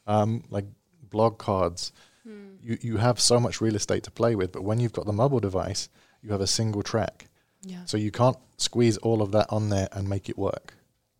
um, 0.07 0.43
like 0.49 0.65
blog 1.09 1.37
cards. 1.37 1.91
You 2.23 2.77
you 2.81 2.97
have 2.97 3.19
so 3.19 3.39
much 3.39 3.61
real 3.61 3.75
estate 3.75 4.03
to 4.03 4.11
play 4.11 4.35
with. 4.35 4.51
But 4.51 4.63
when 4.63 4.79
you've 4.79 4.93
got 4.93 5.05
the 5.05 5.13
mobile 5.13 5.39
device, 5.39 5.89
you 6.21 6.29
have 6.31 6.41
a 6.41 6.47
single 6.47 6.83
track. 6.83 7.27
Yeah. 7.63 7.85
So 7.85 7.97
you 7.97 8.11
can't 8.11 8.37
squeeze 8.57 8.97
all 8.97 9.21
of 9.23 9.31
that 9.31 9.47
on 9.49 9.69
there 9.69 9.87
and 9.91 10.07
make 10.07 10.29
it 10.29 10.37
work. 10.37 10.75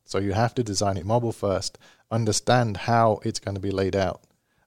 So 0.05 0.19
you 0.19 0.33
have 0.33 0.53
to 0.55 0.63
design 0.63 0.97
it 0.97 1.05
mobile 1.05 1.31
first, 1.31 1.79
understand 2.11 2.77
how 2.77 3.19
it's 3.23 3.39
going 3.39 3.55
to 3.55 3.61
be 3.61 3.71
laid 3.71 3.95
out, 3.95 4.21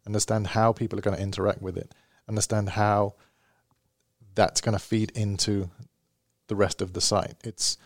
understand 0.06 0.48
how 0.48 0.72
people 0.72 0.98
are 0.98 1.02
going 1.02 1.16
to 1.16 1.22
interact 1.22 1.62
with 1.62 1.76
it, 1.76 1.94
understand 2.28 2.70
how 2.70 3.14
that's 4.34 4.60
going 4.60 4.76
to 4.76 4.82
feed 4.82 5.10
into 5.12 5.70
the 6.48 6.56
rest 6.56 6.82
of 6.82 6.92
the 6.92 7.00
site. 7.00 7.34
It's 7.44 7.78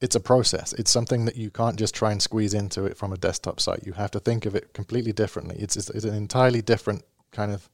it's 0.00 0.14
a 0.14 0.20
process. 0.20 0.72
It's 0.74 0.92
something 0.92 1.24
that 1.24 1.36
you 1.36 1.50
can't 1.50 1.76
just 1.76 1.92
try 1.94 2.12
and 2.12 2.22
squeeze 2.22 2.54
into 2.54 2.84
it 2.84 2.96
from 2.96 3.12
a 3.12 3.16
desktop 3.16 3.58
site. 3.58 3.84
You 3.84 3.94
have 3.94 4.12
to 4.12 4.20
think 4.20 4.46
of 4.46 4.54
it 4.54 4.72
completely 4.72 5.12
differently. 5.12 5.56
It's 5.58 5.76
it's, 5.76 5.90
it's 5.90 6.04
an 6.04 6.14
entirely 6.14 6.62
different 6.62 7.04
kind 7.32 7.52
of 7.52 7.68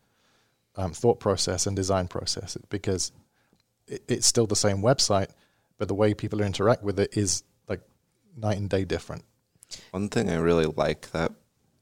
um, 0.76 0.92
thought 0.92 1.20
process 1.20 1.66
and 1.66 1.76
design 1.76 2.08
process 2.08 2.56
because 2.68 3.12
it, 3.86 4.02
it's 4.08 4.26
still 4.26 4.46
the 4.46 4.56
same 4.56 4.78
website, 4.78 5.28
but 5.78 5.88
the 5.88 5.94
way 5.94 6.14
people 6.14 6.40
interact 6.40 6.82
with 6.82 6.98
it 6.98 7.16
is 7.16 7.44
like 7.68 7.80
night 8.36 8.56
and 8.58 8.70
day 8.70 8.84
different. 8.84 9.24
One 9.90 10.08
thing 10.08 10.30
I 10.30 10.36
really 10.36 10.66
like 10.66 11.10
that 11.12 11.32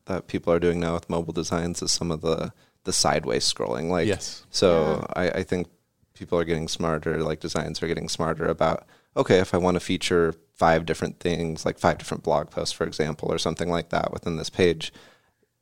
that 0.06 0.26
people 0.26 0.52
are 0.52 0.58
doing 0.58 0.80
now 0.80 0.94
with 0.94 1.08
mobile 1.08 1.32
designs 1.32 1.80
is 1.80 1.92
some 1.92 2.10
of 2.10 2.20
the 2.22 2.52
the 2.84 2.92
sideways 2.92 3.50
scrolling. 3.50 3.90
Like 3.90 4.06
Yes. 4.06 4.44
So 4.50 5.06
I, 5.14 5.28
I 5.30 5.42
think 5.42 5.68
people 6.14 6.38
are 6.38 6.44
getting 6.44 6.68
smarter, 6.68 7.22
like 7.22 7.40
designs 7.40 7.82
are 7.82 7.88
getting 7.88 8.08
smarter 8.08 8.46
about 8.46 8.86
okay, 9.16 9.38
if 9.38 9.52
I 9.52 9.58
want 9.58 9.74
to 9.74 9.80
feature 9.80 10.34
five 10.54 10.86
different 10.86 11.20
things, 11.20 11.66
like 11.66 11.78
five 11.78 11.98
different 11.98 12.22
blog 12.22 12.50
posts, 12.50 12.72
for 12.72 12.84
example, 12.84 13.30
or 13.30 13.38
something 13.38 13.68
like 13.68 13.90
that 13.90 14.12
within 14.12 14.36
this 14.36 14.48
page, 14.48 14.92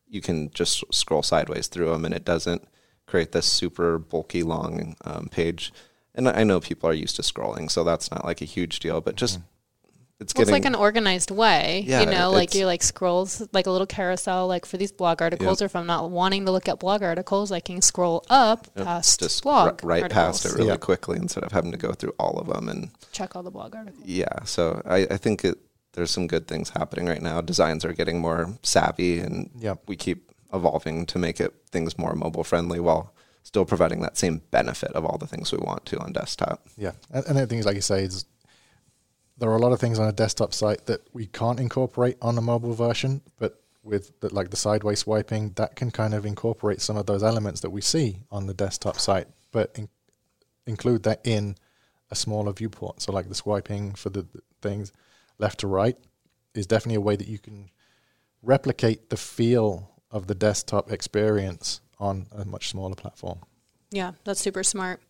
you 0.07 0.21
can 0.21 0.51
just 0.51 0.85
scroll 0.93 1.23
sideways 1.23 1.67
through 1.67 1.91
them 1.91 2.05
and 2.05 2.15
it 2.15 2.25
doesn't 2.25 2.67
create 3.07 3.33
this 3.33 3.47
super 3.47 3.99
bulky 3.99 4.43
long 4.43 4.95
um, 5.05 5.29
page. 5.31 5.73
and 6.15 6.29
I 6.29 6.45
know 6.45 6.61
people 6.61 6.89
are 6.89 6.95
used 6.95 7.17
to 7.17 7.23
scrolling, 7.23 7.71
so 7.71 7.83
that's 7.83 8.11
not 8.11 8.25
like 8.25 8.41
a 8.41 8.45
huge 8.45 8.79
deal. 8.79 9.01
But 9.01 9.17
just 9.17 9.41
it's 10.21 10.35
Well, 10.35 10.43
it's 10.43 10.51
like 10.51 10.65
an 10.67 10.75
organized 10.75 11.31
way, 11.31 11.85
Yeah, 11.87 12.01
you 12.01 12.07
know, 12.07 12.31
like 12.31 12.51
it's- 12.51 12.61
you 12.61 12.67
like 12.67 12.83
scrolls, 12.83 13.43
like 13.53 13.67
a 13.67 13.71
little 13.71 13.87
carousel, 13.87 14.47
like 14.47 14.67
for 14.67 14.77
these 14.77 14.93
blog 14.93 15.23
articles, 15.23 15.63
or 15.63 15.65
if 15.65 15.75
I'm 15.75 15.87
not 15.87 16.11
wanting 16.11 16.45
to 16.47 16.53
look 16.53 16.69
at 16.69 16.79
blog 16.79 17.03
articles, 17.03 17.51
I 17.51 17.61
can 17.61 17.81
scroll 17.83 18.25
up 18.31 18.73
past 18.75 19.21
just 19.21 19.43
blog 19.43 19.81
r- 19.83 19.89
right 19.89 20.11
past 20.11 20.45
it 20.45 20.53
really 20.55 20.69
Yeah. 20.69 20.77
quickly 20.77 21.17
instead 21.19 21.43
of 21.45 21.53
having 21.53 21.73
to 21.73 21.79
go 21.79 21.93
through 21.93 22.15
all 22.19 22.39
of 22.39 22.49
them 22.49 22.69
and 22.69 22.91
Check 23.13 23.35
all 23.35 23.43
the 23.43 23.51
blog 23.51 23.75
articles. 23.75 24.03
yeah 24.05 24.45
so 24.45 24.83
i, 24.85 24.99
I 25.11 25.17
think 25.17 25.45
it, 25.45 25.59
there's 25.95 26.11
some 26.11 26.27
good 26.27 26.47
things 26.47 26.71
happening 26.71 27.07
right 27.07 27.23
now 27.23 27.41
designs 27.41 27.85
are 27.85 27.93
getting 27.93 28.21
more 28.21 28.59
savvy 28.63 29.19
and 29.21 29.51
Yep. 29.59 29.83
we 29.89 29.97
keep 29.97 30.31
evolving 30.53 31.07
to 31.07 31.19
make 31.19 31.41
it 31.41 31.55
things 31.71 31.97
more 31.99 32.15
mobile 32.15 32.45
friendly 32.45 32.79
while 32.81 33.13
still 33.43 33.65
providing 33.65 34.01
that 34.03 34.17
same 34.19 34.43
benefit 34.51 34.93
of 34.93 35.05
all 35.05 35.17
the 35.19 35.27
things 35.27 35.51
we 35.51 35.59
want 35.59 35.85
to 35.87 35.99
on 35.99 36.13
desktop 36.13 36.67
Yeah, 36.77 36.93
and, 37.11 37.25
and 37.27 37.39
the 37.39 37.47
thing 37.47 37.59
is, 37.59 37.67
like 37.67 37.77
you 37.77 37.81
say, 37.83 38.05
is 38.05 38.25
there 39.40 39.50
are 39.50 39.57
a 39.57 39.61
lot 39.61 39.72
of 39.72 39.81
things 39.81 39.98
on 39.98 40.07
a 40.07 40.12
desktop 40.12 40.53
site 40.53 40.85
that 40.87 41.00
we 41.14 41.26
can't 41.26 41.59
incorporate 41.59 42.18
on 42.20 42.37
a 42.37 42.42
mobile 42.42 42.74
version, 42.74 43.22
but 43.38 43.61
with 43.83 44.20
the, 44.20 44.33
like 44.35 44.50
the 44.50 44.57
sideways 44.57 44.98
swiping, 45.00 45.53
that 45.53 45.74
can 45.74 45.90
kind 45.90 46.12
of 46.12 46.26
incorporate 46.26 46.83
some 46.83 46.98
of 46.98 47.07
those 47.07 47.22
elements 47.22 47.62
that 47.62 47.70
we 47.70 47.81
see 47.81 48.18
on 48.31 48.46
the 48.46 48.53
desktop 48.53 48.98
site, 48.98 49.26
but 49.50 49.72
in, 49.76 49.88
include 50.66 51.03
that 51.05 51.20
in 51.24 51.57
a 52.11 52.14
smaller 52.14 52.53
viewport. 52.53 53.00
So, 53.00 53.12
like 53.12 53.29
the 53.29 53.35
swiping 53.35 53.94
for 53.94 54.11
the, 54.11 54.22
the 54.22 54.42
things 54.61 54.92
left 55.38 55.61
to 55.61 55.66
right 55.66 55.96
is 56.55 56.66
definitely 56.66 56.96
a 56.96 57.00
way 57.00 57.16
that 57.16 57.29
you 57.29 57.38
can 57.38 57.70
replicate 58.42 59.09
the 59.09 59.16
feel 59.16 59.90
of 60.11 60.26
the 60.26 60.35
desktop 60.35 60.92
experience 60.92 61.81
on 61.98 62.26
a 62.33 62.44
much 62.44 62.68
smaller 62.68 62.94
platform. 62.94 63.40
Yeah, 63.92 64.12
that's 64.22 64.40
super 64.40 64.62
smart. 64.62 65.00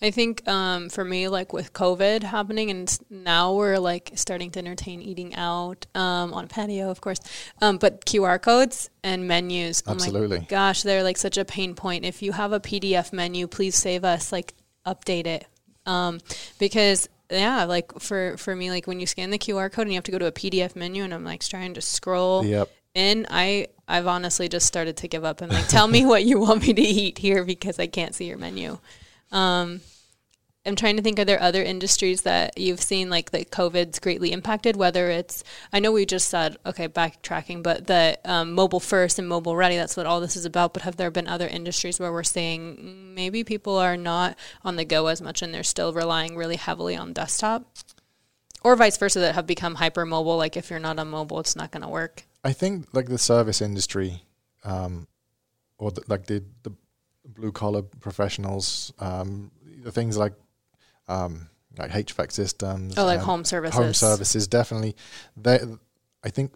I 0.00 0.10
think 0.10 0.48
um, 0.48 0.88
for 0.88 1.04
me, 1.04 1.28
like 1.28 1.52
with 1.52 1.74
COVID 1.74 2.22
happening, 2.22 2.70
and 2.70 2.98
now 3.10 3.52
we're 3.52 3.78
like 3.78 4.12
starting 4.14 4.50
to 4.52 4.58
entertain 4.58 5.02
eating 5.02 5.34
out 5.34 5.86
um, 5.94 6.32
on 6.32 6.44
a 6.44 6.46
patio, 6.46 6.90
of 6.90 7.02
course. 7.02 7.20
Um, 7.60 7.76
but 7.76 8.06
QR 8.06 8.40
codes 8.40 8.88
and 9.04 9.28
menus, 9.28 9.82
oh 9.86 9.92
Absolutely. 9.92 10.38
my 10.38 10.44
gosh, 10.46 10.82
they're 10.82 11.02
like 11.02 11.18
such 11.18 11.36
a 11.36 11.44
pain 11.44 11.74
point. 11.74 12.06
If 12.06 12.22
you 12.22 12.32
have 12.32 12.52
a 12.52 12.60
PDF 12.60 13.12
menu, 13.12 13.46
please 13.46 13.76
save 13.76 14.04
us, 14.04 14.32
like 14.32 14.54
update 14.86 15.26
it, 15.26 15.46
um, 15.84 16.18
because 16.58 17.10
yeah, 17.30 17.64
like 17.64 18.00
for 18.00 18.38
for 18.38 18.56
me, 18.56 18.70
like 18.70 18.86
when 18.86 19.00
you 19.00 19.06
scan 19.06 19.28
the 19.28 19.38
QR 19.38 19.70
code 19.70 19.82
and 19.86 19.92
you 19.92 19.98
have 19.98 20.04
to 20.04 20.12
go 20.12 20.18
to 20.18 20.26
a 20.26 20.32
PDF 20.32 20.74
menu, 20.74 21.04
and 21.04 21.12
I'm 21.12 21.24
like 21.24 21.44
trying 21.44 21.74
to 21.74 21.82
scroll 21.82 22.44
Yep. 22.44 22.70
In 22.94 23.26
i 23.30 23.66
i've 23.86 24.06
honestly 24.06 24.48
just 24.48 24.66
started 24.66 24.96
to 24.96 25.08
give 25.08 25.24
up 25.24 25.40
and 25.40 25.52
like 25.52 25.68
tell 25.68 25.86
me 25.86 26.04
what 26.06 26.24
you 26.24 26.38
want 26.40 26.62
me 26.62 26.72
to 26.72 26.82
eat 26.82 27.18
here 27.18 27.44
because 27.44 27.78
i 27.78 27.86
can't 27.86 28.14
see 28.14 28.26
your 28.26 28.38
menu. 28.38 28.78
Um 29.30 29.80
i'm 30.66 30.76
trying 30.76 30.96
to 30.96 31.02
think 31.02 31.18
are 31.18 31.24
there 31.24 31.40
other 31.40 31.62
industries 31.62 32.22
that 32.22 32.58
you've 32.58 32.82
seen 32.82 33.08
like 33.08 33.30
that 33.30 33.50
covid's 33.50 33.98
greatly 33.98 34.30
impacted? 34.32 34.76
Whether 34.76 35.08
it's 35.08 35.44
i 35.72 35.78
know 35.78 35.92
we 35.92 36.04
just 36.04 36.28
said 36.28 36.56
okay 36.66 36.88
backtracking 36.88 37.62
but 37.62 37.86
the 37.86 38.18
um, 38.24 38.52
mobile 38.52 38.80
first 38.80 39.18
and 39.18 39.28
mobile 39.28 39.56
ready 39.56 39.76
that's 39.76 39.96
what 39.96 40.06
all 40.06 40.20
this 40.20 40.36
is 40.36 40.44
about 40.44 40.74
but 40.74 40.82
have 40.82 40.96
there 40.96 41.10
been 41.10 41.28
other 41.28 41.46
industries 41.46 42.00
where 42.00 42.12
we're 42.12 42.24
saying 42.24 42.76
mm, 42.76 43.14
maybe 43.14 43.44
people 43.44 43.78
are 43.78 43.96
not 43.96 44.36
on 44.64 44.76
the 44.76 44.84
go 44.84 45.06
as 45.06 45.22
much 45.22 45.42
and 45.42 45.54
they're 45.54 45.62
still 45.62 45.92
relying 45.92 46.36
really 46.36 46.56
heavily 46.56 46.96
on 46.96 47.12
desktop? 47.12 47.64
Or 48.62 48.76
vice 48.76 48.98
versa 48.98 49.20
that 49.20 49.36
have 49.36 49.46
become 49.46 49.76
hyper 49.76 50.04
mobile 50.04 50.36
like 50.36 50.56
if 50.56 50.68
you're 50.68 50.78
not 50.78 50.98
on 50.98 51.08
mobile 51.08 51.40
it's 51.40 51.56
not 51.56 51.70
going 51.70 51.82
to 51.82 51.88
work 51.88 52.24
I 52.44 52.52
think 52.52 52.86
like 52.92 53.06
the 53.08 53.18
service 53.18 53.60
industry, 53.60 54.22
um, 54.64 55.06
or 55.78 55.90
the, 55.90 56.02
like 56.08 56.26
the 56.26 56.42
the 56.62 56.72
blue 57.24 57.52
collar 57.52 57.82
professionals, 57.82 58.92
um, 58.98 59.50
the 59.82 59.92
things 59.92 60.16
like 60.16 60.32
um, 61.08 61.48
like 61.78 61.90
HVAC 61.90 62.32
systems, 62.32 62.96
Oh, 62.96 63.04
like 63.04 63.20
home 63.20 63.44
services. 63.44 63.76
home 63.78 63.94
services, 63.94 64.46
definitely. 64.46 64.96
They, 65.36 65.60
I 66.24 66.30
think 66.30 66.52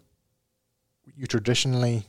you 1.15 1.27
traditionally, 1.27 2.07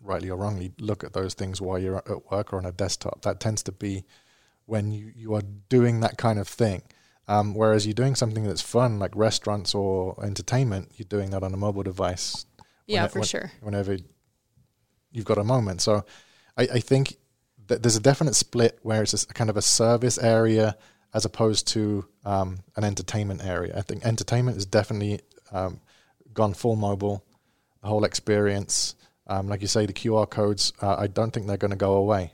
rightly 0.00 0.30
or 0.30 0.36
wrongly, 0.38 0.72
look 0.78 1.04
at 1.04 1.12
those 1.12 1.34
things 1.34 1.60
while 1.60 1.78
you're 1.78 1.96
at 1.98 2.30
work 2.30 2.52
or 2.52 2.56
on 2.58 2.66
a 2.66 2.72
desktop. 2.72 3.22
That 3.22 3.40
tends 3.40 3.62
to 3.64 3.72
be 3.72 4.04
when 4.66 4.90
you, 4.90 5.12
you 5.14 5.34
are 5.34 5.42
doing 5.68 6.00
that 6.00 6.16
kind 6.18 6.38
of 6.38 6.48
thing. 6.48 6.82
Um, 7.26 7.54
whereas 7.54 7.86
you're 7.86 7.92
doing 7.94 8.14
something 8.14 8.44
that's 8.44 8.62
fun, 8.62 8.98
like 8.98 9.14
restaurants 9.14 9.74
or 9.74 10.16
entertainment, 10.24 10.92
you're 10.96 11.06
doing 11.08 11.30
that 11.30 11.42
on 11.42 11.52
a 11.52 11.58
mobile 11.58 11.82
device 11.82 12.46
Yeah, 12.88 13.02
when- 13.02 13.10
for 13.10 13.18
when- 13.20 13.28
sure. 13.28 13.52
Whenever 13.60 13.96
you've 15.12 15.24
got 15.24 15.38
a 15.38 15.44
moment. 15.44 15.80
So 15.80 16.04
I, 16.56 16.62
I 16.74 16.80
think 16.80 17.16
that 17.68 17.82
there's 17.82 17.96
a 17.96 18.00
definite 18.00 18.34
split 18.34 18.78
where 18.82 19.02
it's 19.02 19.14
a 19.14 19.26
kind 19.26 19.50
of 19.50 19.56
a 19.56 19.62
service 19.62 20.18
area 20.18 20.76
as 21.14 21.24
opposed 21.24 21.66
to 21.68 22.04
um, 22.24 22.58
an 22.76 22.84
entertainment 22.84 23.44
area. 23.44 23.76
I 23.76 23.82
think 23.82 24.04
entertainment 24.04 24.56
is 24.56 24.66
definitely 24.66 25.20
um, 25.52 25.80
gone 26.34 26.52
full 26.54 26.76
mobile, 26.76 27.24
the 27.82 27.88
whole 27.88 28.04
experience. 28.04 28.94
Um, 29.26 29.48
like 29.48 29.60
you 29.62 29.66
say, 29.68 29.86
the 29.86 29.92
QR 29.92 30.28
codes, 30.28 30.72
uh, 30.82 30.96
I 30.98 31.06
don't 31.06 31.30
think 31.30 31.46
they're 31.46 31.56
going 31.56 31.70
to 31.70 31.76
go 31.76 31.94
away. 31.94 32.32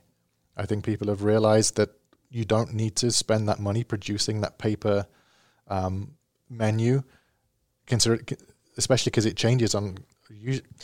I 0.57 0.67
think 0.67 0.85
people 0.85 1.09
have 1.09 1.23
realized 1.23 1.77
that 1.77 1.91
you 2.31 2.45
don't 2.45 2.75
need 2.75 2.97
to 2.97 3.11
spend 3.11 3.49
that 3.49 3.61
money 3.61 3.85
producing 3.85 4.41
that 4.41 4.59
paper 4.59 5.07
um, 5.69 6.13
menu, 6.51 7.03
consider 7.87 8.21
especially 8.77 9.11
because 9.11 9.27
it 9.27 9.37
changes 9.37 9.75
on 9.75 9.99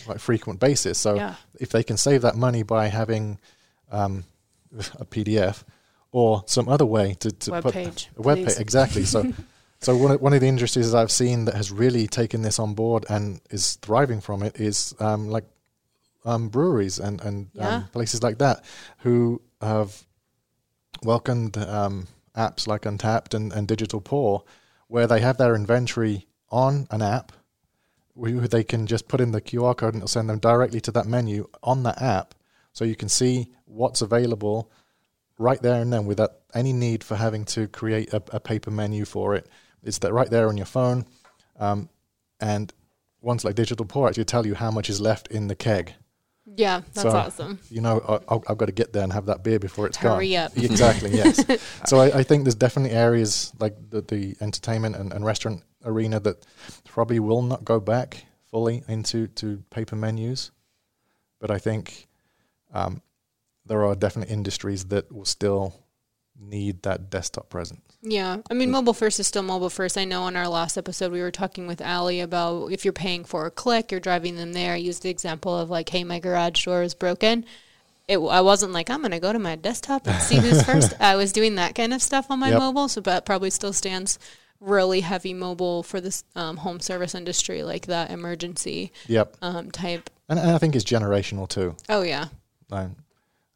like 0.07 0.19
frequent 0.19 0.61
basis. 0.61 0.99
So 0.99 1.15
Yeah. 1.15 1.35
if 1.59 1.71
they 1.71 1.83
can 1.83 1.97
save 1.97 2.23
that 2.23 2.37
money 2.37 2.63
by 2.63 2.89
having 2.89 3.39
um, 3.91 4.25
a 4.99 5.05
PDF 5.05 5.63
or 6.13 6.43
some 6.47 6.69
other 6.69 6.87
way 6.87 7.15
to, 7.21 7.31
to 7.31 7.51
Web 7.53 7.63
put 7.63 7.75
page, 7.75 8.09
a 8.17 8.23
web 8.23 8.39
page 8.39 8.59
exactly. 8.59 9.05
So 9.05 9.33
so 9.81 9.97
one 9.97 10.11
of, 10.13 10.21
one 10.21 10.33
of 10.33 10.41
the 10.41 10.49
industries 10.49 10.93
that 10.93 10.99
I've 10.99 11.11
seen 11.11 11.45
that 11.47 11.55
has 11.55 11.71
really 11.73 12.07
taken 12.07 12.43
this 12.43 12.59
on 12.59 12.75
board 12.75 13.05
and 13.09 13.41
is 13.51 13.77
thriving 13.77 14.21
from 14.21 14.43
it 14.43 14.61
is 14.61 14.95
um, 15.01 15.29
like 15.29 15.45
um, 16.25 16.49
breweries 16.49 16.99
and 16.99 17.21
and 17.23 17.49
Yeah. 17.55 17.69
um, 17.69 17.85
places 17.93 18.23
like 18.23 18.39
that 18.39 18.65
who 18.99 19.41
have 19.61 20.05
welcomed 21.03 21.57
um, 21.57 22.07
apps 22.37 22.67
like 22.67 22.83
Untappd 22.83 23.35
and, 23.35 23.53
and 23.53 23.67
Digital 23.67 24.01
Pour, 24.01 24.45
where 24.89 25.07
they 25.07 25.21
have 25.21 25.39
their 25.39 25.55
inventory 25.55 26.27
on 26.51 26.87
an 26.91 27.01
app, 27.03 27.33
they 28.17 28.65
can 28.65 28.87
just 28.87 29.09
put 29.09 29.21
in 29.21 29.33
the 29.33 29.41
QR 29.41 29.77
code 29.77 29.95
and 29.95 30.03
it'll 30.03 30.09
send 30.09 30.29
them 30.29 30.39
directly 30.39 30.81
to 30.83 30.93
that 30.93 31.07
menu 31.07 31.49
on 31.63 31.83
that 31.85 32.01
app, 32.01 32.35
so 32.73 32.85
you 32.85 32.97
can 32.97 33.09
see 33.09 33.53
what's 33.65 34.03
available 34.03 34.71
right 35.39 35.61
there 35.63 35.81
and 35.81 35.93
then 35.93 36.05
without 36.05 36.33
any 36.55 36.73
need 36.73 37.03
for 37.03 37.17
having 37.17 37.45
to 37.47 37.67
create 37.69 38.13
a, 38.13 38.23
a 38.33 38.41
paper 38.41 38.71
menu 38.71 39.05
for 39.05 39.35
it. 39.35 39.49
It's 39.83 39.99
that 39.99 40.13
right 40.13 40.29
there 40.29 40.49
on 40.49 40.57
your 40.57 40.67
phone, 40.67 41.07
um, 41.59 41.89
and 42.41 42.73
ones 43.23 43.45
like 43.45 43.55
Digital 43.55 43.87
Pour 43.87 44.09
actually 44.09 44.25
tell 44.25 44.47
you 44.47 44.55
how 44.55 44.71
much 44.71 44.91
is 44.91 45.01
left 45.01 45.29
in 45.29 45.49
the 45.49 45.55
keg. 45.55 45.95
Yeah, 46.57 46.81
that's 46.95 47.03
So, 47.03 47.11
awesome. 47.11 47.59
You 47.71 47.81
know, 47.81 48.23
I, 48.29 48.35
I've 48.51 48.59
got 48.59 48.67
to 48.67 48.73
get 48.73 48.93
there 48.93 49.05
and 49.05 49.13
have 49.13 49.27
that 49.27 49.45
beer 49.45 49.59
before 49.59 49.87
it's 49.87 49.97
gone. 49.97 50.17
Hurry 50.17 50.37
up. 50.37 50.57
Exactly. 50.57 51.11
Yes. 51.11 51.45
so 51.87 52.01
I, 52.01 52.19
I 52.19 52.23
think 52.23 52.45
there's 52.45 52.55
definitely 52.55 52.97
areas 52.97 53.53
like 53.61 53.77
the, 53.91 54.01
the 54.03 54.37
entertainment 54.41 54.97
and, 54.97 55.13
and 55.13 55.25
restaurant 55.25 55.63
arena 55.85 56.21
that 56.21 56.47
probably 56.85 57.19
will 57.19 57.43
not 57.43 57.65
go 57.65 57.81
back 57.81 58.25
fully 58.51 58.83
into 58.89 59.27
to 59.29 59.63
paper 59.71 59.97
menus, 59.97 60.51
but 61.41 61.51
I 61.51 61.59
think 61.59 62.09
um, 62.73 63.03
there 63.67 63.85
are 63.85 63.95
definitely 63.95 64.33
industries 64.35 64.87
that 64.87 65.11
will 65.13 65.25
still 65.25 65.75
need 66.39 66.83
that 66.83 67.11
desktop 67.11 67.49
presence. 67.49 67.81
Yeah, 68.03 68.39
I 68.51 68.55
mean, 68.55 68.71
mobile 68.71 68.95
first 68.95 69.21
is 69.21 69.27
still 69.27 69.43
mobile 69.43 69.69
first. 69.69 69.99
I 69.99 70.07
know 70.07 70.27
in 70.27 70.35
our 70.37 70.49
last 70.49 70.79
episode 70.79 71.13
we 71.13 71.21
were 71.21 71.31
talking 71.31 71.67
with 71.67 71.83
Ali 71.83 72.21
about 72.21 72.73
if 72.73 72.85
you're 72.85 72.93
paying 72.95 73.25
for 73.25 73.45
a 73.47 73.51
click, 73.51 73.91
you're 73.91 74.01
driving 74.01 74.37
them 74.37 74.55
there. 74.55 74.73
I 74.73 74.77
used 74.77 75.03
the 75.03 75.11
example 75.11 75.57
of 75.57 75.69
like, 75.69 75.91
hey, 75.91 76.03
my 76.05 76.19
garage 76.19 76.65
door 76.65 76.83
is 76.83 76.95
broken. 76.95 77.45
It, 78.09 78.17
I 78.17 78.41
wasn't 78.41 78.73
like 78.73 78.89
I'm 78.89 79.03
gonna 79.03 79.21
go 79.21 79.33
to 79.33 79.39
my 79.39 79.55
desktop 79.55 80.07
and 80.07 80.21
see 80.23 80.37
who's 80.37 80.63
first. 80.67 80.95
I 80.99 81.15
was 81.17 81.31
doing 81.31 81.57
that 81.57 81.75
kind 81.75 81.93
of 81.93 82.01
stuff 82.03 82.31
on 82.31 82.39
my 82.39 82.49
Yep. 82.49 82.59
mobile, 82.59 82.89
so 82.89 83.01
that 83.03 83.27
probably 83.27 83.51
still 83.51 83.73
stands 83.75 84.19
really 84.61 85.01
heavy 85.01 85.33
mobile 85.35 85.83
for 85.83 86.01
this 86.01 86.23
um, 86.37 86.59
home 86.59 86.81
service 86.81 87.15
industry, 87.15 87.63
like 87.63 87.87
that 87.87 88.11
emergency 88.11 88.93
Yep. 89.09 89.37
um, 89.43 89.71
type. 89.71 90.11
And, 90.29 90.39
and 90.39 90.51
I 90.51 90.59
think 90.59 90.77
it's 90.77 90.85
generational 90.85 91.49
too. 91.49 91.75
Oh 91.89 92.03
yeah, 92.03 92.29
I'm, 92.71 92.97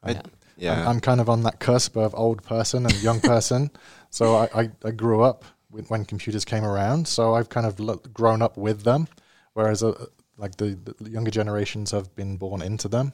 I, 0.03 0.21
yeah 0.57 0.81
I'm, 0.83 0.89
I'm 0.89 1.01
kind 1.01 1.21
of 1.21 1.29
on 1.29 1.43
that 1.45 1.61
cusp 1.61 1.97
of 1.97 2.15
old 2.15 2.43
person 2.43 2.85
and 2.87 2.95
young 3.03 3.21
person. 3.33 3.71
so 4.11 4.35
I, 4.37 4.49
I, 4.63 4.71
I 4.85 4.91
grew 4.91 5.23
up 5.23 5.45
with, 5.71 5.89
when 5.91 6.05
computers 6.05 6.45
came 6.45 6.65
around. 6.65 7.07
So 7.09 7.35
I've 7.35 7.49
kind 7.49 7.67
of 7.67 7.79
lo- 7.79 8.01
grown 8.13 8.41
up 8.43 8.57
with 8.57 8.83
them, 8.83 9.07
whereas 9.53 9.83
uh, 9.83 10.07
like 10.39 10.57
the, 10.57 10.79
the 10.99 11.11
younger 11.11 11.31
generations 11.31 11.91
have 11.91 12.15
been 12.17 12.37
born 12.37 12.63
into 12.63 12.89
them. 12.89 13.13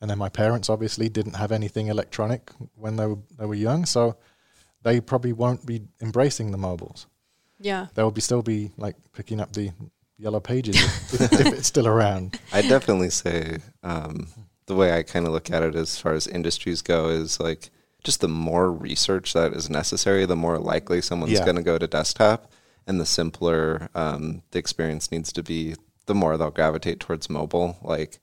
And 0.00 0.10
then 0.10 0.18
my 0.18 0.28
parents 0.28 0.68
obviously 0.68 1.08
didn't 1.08 1.36
have 1.36 1.52
anything 1.52 1.86
electronic 1.86 2.50
when 2.74 2.96
they 2.96 3.06
were 3.06 3.18
they 3.38 3.46
were 3.46 3.54
young, 3.54 3.86
so 3.86 4.16
they 4.82 5.00
probably 5.00 5.32
won't 5.32 5.64
be 5.64 5.82
embracing 6.00 6.50
the 6.50 6.58
mobiles. 6.58 7.06
Yeah. 7.62 7.86
They'll 7.94 8.10
be 8.10 8.20
still 8.20 8.42
be 8.42 8.70
like 8.76 8.96
picking 9.12 9.40
up 9.40 9.52
the 9.52 9.70
yellow 10.18 10.40
pages 10.40 10.76
if, 11.12 11.32
if 11.32 11.46
it's 11.46 11.66
still 11.74 11.86
around. 11.88 12.38
I 12.52 12.62
definitely 12.62 13.10
say 13.10 13.58
um, 13.82 14.28
the 14.66 14.74
way 14.74 14.96
I 14.96 15.02
kind 15.02 15.26
of 15.26 15.32
look 15.32 15.50
at 15.50 15.62
it 15.62 15.74
as 15.74 15.98
far 15.98 16.12
as 16.12 16.26
industries 16.26 16.82
go 16.82 17.08
is 17.08 17.40
like 17.40 17.70
just 18.04 18.20
the 18.20 18.28
more 18.28 18.70
research 18.70 19.32
that 19.32 19.52
is 19.52 19.70
necessary, 19.70 20.26
the 20.26 20.36
more 20.36 20.58
likely 20.58 21.00
someone's 21.00 21.32
Yeah. 21.32 21.44
going 21.44 21.56
to 21.56 21.62
go 21.62 21.78
to 21.78 21.86
desktop, 21.86 22.50
and 22.86 23.00
the 23.00 23.06
simpler 23.06 23.88
um, 23.94 24.42
the 24.50 24.58
experience 24.58 25.10
needs 25.12 25.32
to 25.34 25.42
be, 25.42 25.76
the 26.06 26.14
more 26.14 26.36
they'll 26.36 26.50
gravitate 26.50 26.98
towards 27.00 27.30
mobile. 27.30 27.76
Like 27.82 28.18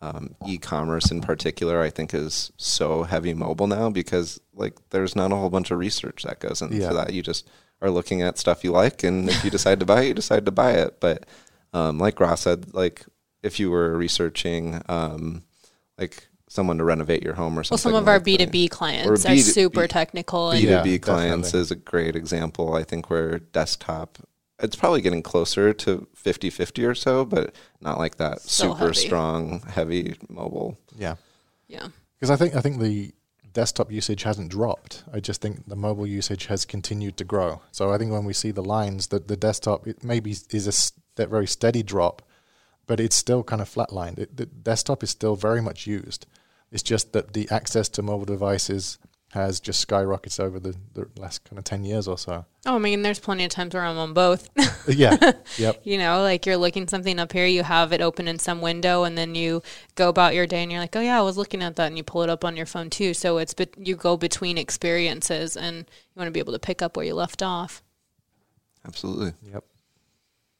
um, 0.00 0.34
e-commerce 0.46 1.10
in 1.10 1.20
particular, 1.20 1.80
I 1.80 1.90
think 1.90 2.12
is 2.14 2.52
so 2.56 3.04
heavy 3.04 3.34
mobile 3.34 3.66
now 3.66 3.90
because 3.90 4.40
like 4.54 4.74
there's 4.90 5.16
not 5.16 5.32
a 5.32 5.36
whole 5.36 5.50
bunch 5.50 5.70
of 5.70 5.78
research 5.78 6.22
that 6.24 6.40
goes 6.40 6.62
into 6.62 6.76
Yeah. 6.76 6.92
that. 6.92 7.12
You 7.12 7.22
just 7.22 7.48
are 7.84 7.90
looking 7.90 8.22
at 8.22 8.38
stuff 8.38 8.64
you 8.64 8.72
like, 8.72 9.04
and 9.04 9.28
if 9.28 9.44
you 9.44 9.50
decide 9.50 9.78
to 9.80 9.86
buy 9.86 10.02
it, 10.02 10.08
you 10.08 10.14
decide 10.14 10.46
to 10.46 10.50
buy 10.50 10.72
it. 10.72 11.00
But 11.00 11.26
um, 11.74 11.98
like 11.98 12.18
Ross 12.18 12.40
said, 12.40 12.72
like 12.74 13.04
if 13.42 13.60
you 13.60 13.70
were 13.70 13.96
researching 13.96 14.80
um, 14.88 15.42
like 15.98 16.28
someone 16.48 16.78
to 16.78 16.84
renovate 16.84 17.22
your 17.22 17.34
home 17.34 17.58
or 17.58 17.62
something. 17.64 17.92
Well, 17.92 18.00
some 18.00 18.02
of 18.02 18.08
our 18.08 18.18
B 18.20 18.38
two 18.38 18.46
B 18.46 18.66
Or 18.66 18.68
clients 18.68 19.26
are 19.26 19.28
B2B 19.30 19.52
super 19.52 19.86
technical. 19.86 20.50
And 20.50 20.64
B2B 20.64 20.86
Yeah, 20.92 20.98
clients 20.98 21.48
definitely. 21.48 21.60
is 21.60 21.70
a 21.70 21.76
great 21.76 22.16
example. 22.16 22.74
I 22.74 22.84
think 22.84 23.10
where 23.10 23.38
desktop, 23.38 24.18
it's 24.60 24.76
probably 24.76 25.02
getting 25.02 25.22
closer 25.22 25.74
to 25.74 26.06
50 26.14 26.48
50 26.50 26.84
or 26.86 26.94
so, 26.94 27.24
but 27.26 27.54
not 27.82 27.98
like 27.98 28.16
that 28.16 28.40
Still 28.40 28.72
super 28.74 28.86
heavy. 28.86 28.94
strong, 29.06 29.60
heavy 29.68 30.16
mobile. 30.30 30.78
Yeah. 30.96 31.16
yeah. 31.68 31.88
Because 32.18 32.30
I 32.30 32.36
think 32.36 32.54
I 32.54 32.60
think 32.62 32.80
the 32.80 33.12
desktop 33.54 33.90
usage 33.90 34.24
hasn't 34.24 34.50
dropped. 34.50 35.04
I 35.10 35.20
just 35.20 35.40
think 35.40 35.66
the 35.66 35.76
mobile 35.76 36.06
usage 36.06 36.46
has 36.46 36.66
continued 36.66 37.16
to 37.16 37.24
grow. 37.24 37.62
So 37.72 37.90
I 37.90 37.96
think 37.96 38.12
when 38.12 38.24
we 38.24 38.34
see 38.34 38.50
the 38.50 38.62
lines, 38.62 39.06
that 39.06 39.28
the 39.28 39.36
desktop 39.36 39.86
it 39.86 40.04
maybe 40.04 40.32
is 40.50 40.66
a 40.66 40.72
st- 40.72 41.00
very 41.16 41.46
steady 41.46 41.82
drop, 41.82 42.20
but 42.86 43.00
it's 43.00 43.16
still 43.16 43.42
kind 43.42 43.62
of 43.62 43.72
flatlined. 43.72 44.18
It, 44.18 44.36
the 44.36 44.46
desktop 44.46 45.02
is 45.02 45.10
still 45.10 45.36
very 45.36 45.62
much 45.62 45.86
used. 45.86 46.26
It's 46.70 46.82
just 46.82 47.12
that 47.12 47.32
the 47.32 47.48
access 47.50 47.88
to 47.90 48.02
mobile 48.02 48.26
devices 48.26 48.98
has 49.34 49.60
just 49.60 49.86
skyrocketed 49.86 50.40
over 50.40 50.58
the, 50.58 50.74
the 50.94 51.08
last 51.16 51.44
kind 51.44 51.58
of 51.58 51.64
ten 51.64 51.84
years 51.84 52.08
or 52.08 52.16
so. 52.16 52.46
Oh, 52.66 52.76
I 52.76 52.78
mean, 52.78 53.02
there's 53.02 53.18
plenty 53.18 53.44
of 53.44 53.50
times 53.50 53.74
where 53.74 53.84
I'm 53.84 53.98
on 53.98 54.14
both. 54.14 54.48
yeah. 54.88 55.16
Yep. 55.58 55.80
you 55.84 55.98
know, 55.98 56.22
like 56.22 56.46
you're 56.46 56.56
looking 56.56 56.88
something 56.88 57.18
up 57.18 57.32
here, 57.32 57.46
you 57.46 57.62
have 57.62 57.92
it 57.92 58.00
open 58.00 58.26
in 58.26 58.38
some 58.38 58.60
window, 58.60 59.04
and 59.04 59.18
then 59.18 59.34
you 59.34 59.62
go 59.96 60.08
about 60.08 60.34
your 60.34 60.46
day, 60.46 60.62
and 60.62 60.72
you're 60.72 60.80
like, 60.80 60.96
oh 60.96 61.00
yeah, 61.00 61.18
I 61.18 61.22
was 61.22 61.36
looking 61.36 61.62
at 61.62 61.76
that, 61.76 61.88
and 61.88 61.98
you 61.98 62.04
pull 62.04 62.22
it 62.22 62.30
up 62.30 62.44
on 62.44 62.56
your 62.56 62.66
phone 62.66 62.90
too. 62.90 63.12
So 63.12 63.38
it's 63.38 63.54
bet 63.54 63.74
you 63.76 63.96
go 63.96 64.16
between 64.16 64.56
experiences, 64.56 65.56
and 65.56 65.78
you 65.78 66.16
want 66.16 66.28
to 66.28 66.32
be 66.32 66.40
able 66.40 66.52
to 66.54 66.58
pick 66.58 66.80
up 66.80 66.96
where 66.96 67.04
you 67.04 67.14
left 67.14 67.42
off. 67.42 67.82
Absolutely. 68.86 69.34
Yep. 69.52 69.64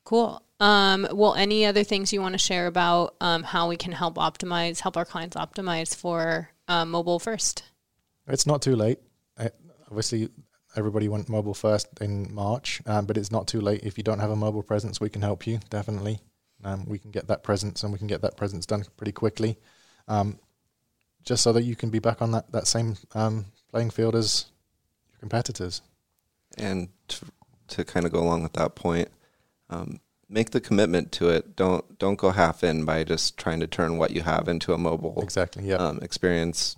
Cool. 0.04 0.42
Um, 0.60 1.08
well, 1.12 1.34
any 1.34 1.66
other 1.66 1.84
things 1.84 2.12
you 2.12 2.20
want 2.20 2.32
to 2.34 2.38
share 2.38 2.66
about 2.66 3.14
um, 3.20 3.42
how 3.42 3.68
we 3.68 3.76
can 3.76 3.92
help 3.92 4.16
optimize, 4.16 4.80
help 4.80 4.96
our 4.96 5.04
clients 5.04 5.37
optimize 5.37 5.94
for 5.94 6.50
uh, 6.68 6.84
mobile 6.84 7.18
first? 7.18 7.64
It's 8.28 8.46
not 8.46 8.62
too 8.62 8.76
late. 8.76 8.98
Obviously, 9.88 10.30
everybody 10.76 11.08
went 11.08 11.28
mobile 11.28 11.54
first 11.54 11.88
in 12.00 12.34
March, 12.34 12.80
um, 12.87 13.06
but 13.06 13.16
it's 13.16 13.30
not 13.30 13.46
too 13.46 13.60
late. 13.60 13.82
If 13.84 13.96
you 13.98 14.04
don't 14.04 14.18
have 14.18 14.30
a 14.30 14.37
mobile 14.37 14.62
presence, 14.62 15.00
we 15.00 15.08
can 15.08 15.22
help 15.22 15.46
you 15.46 15.60
definitely. 15.70 16.20
Um, 16.64 16.87
we 16.87 16.98
can 16.98 17.10
get 17.10 17.28
that 17.28 17.42
presence, 17.42 17.82
and 17.82 17.92
we 17.92 17.98
can 17.98 18.06
get 18.06 18.22
that 18.22 18.37
presence 18.37 18.64
done 18.66 18.84
pretty 18.96 19.12
quickly, 19.12 19.58
um, 20.08 20.38
just 21.22 21.42
so 21.42 21.52
that 21.52 21.62
you 21.62 21.76
can 21.76 21.90
be 21.90 21.98
back 21.98 22.22
on 22.22 22.32
that 22.32 22.50
that 22.52 22.66
same 22.66 22.96
um, 23.14 23.46
playing 23.70 23.90
field 23.90 24.16
as 24.16 24.46
your 25.12 25.18
competitors. 25.20 25.82
And 26.56 26.88
to, 27.08 27.26
to 27.68 27.84
kind 27.84 28.06
of 28.06 28.12
go 28.12 28.20
along 28.20 28.42
with 28.42 28.54
that 28.54 28.74
point, 28.74 29.08
um, 29.68 30.00
make 30.28 30.50
the 30.50 30.60
commitment 30.60 31.12
to 31.12 31.28
it. 31.28 31.54
Don't 31.54 31.98
don't 31.98 32.16
go 32.16 32.30
half 32.30 32.64
in 32.64 32.84
by 32.84 33.04
just 33.04 33.37
trying 33.37 33.60
to 33.60 33.66
turn 33.66 33.98
what 33.98 34.12
you 34.12 34.22
have 34.22 34.48
into 34.48 34.72
a 34.72 34.78
mobile 34.78 35.20
Exactly. 35.22 35.68
Yeah. 35.68 35.76
um, 35.76 35.98
experience. 36.00 36.76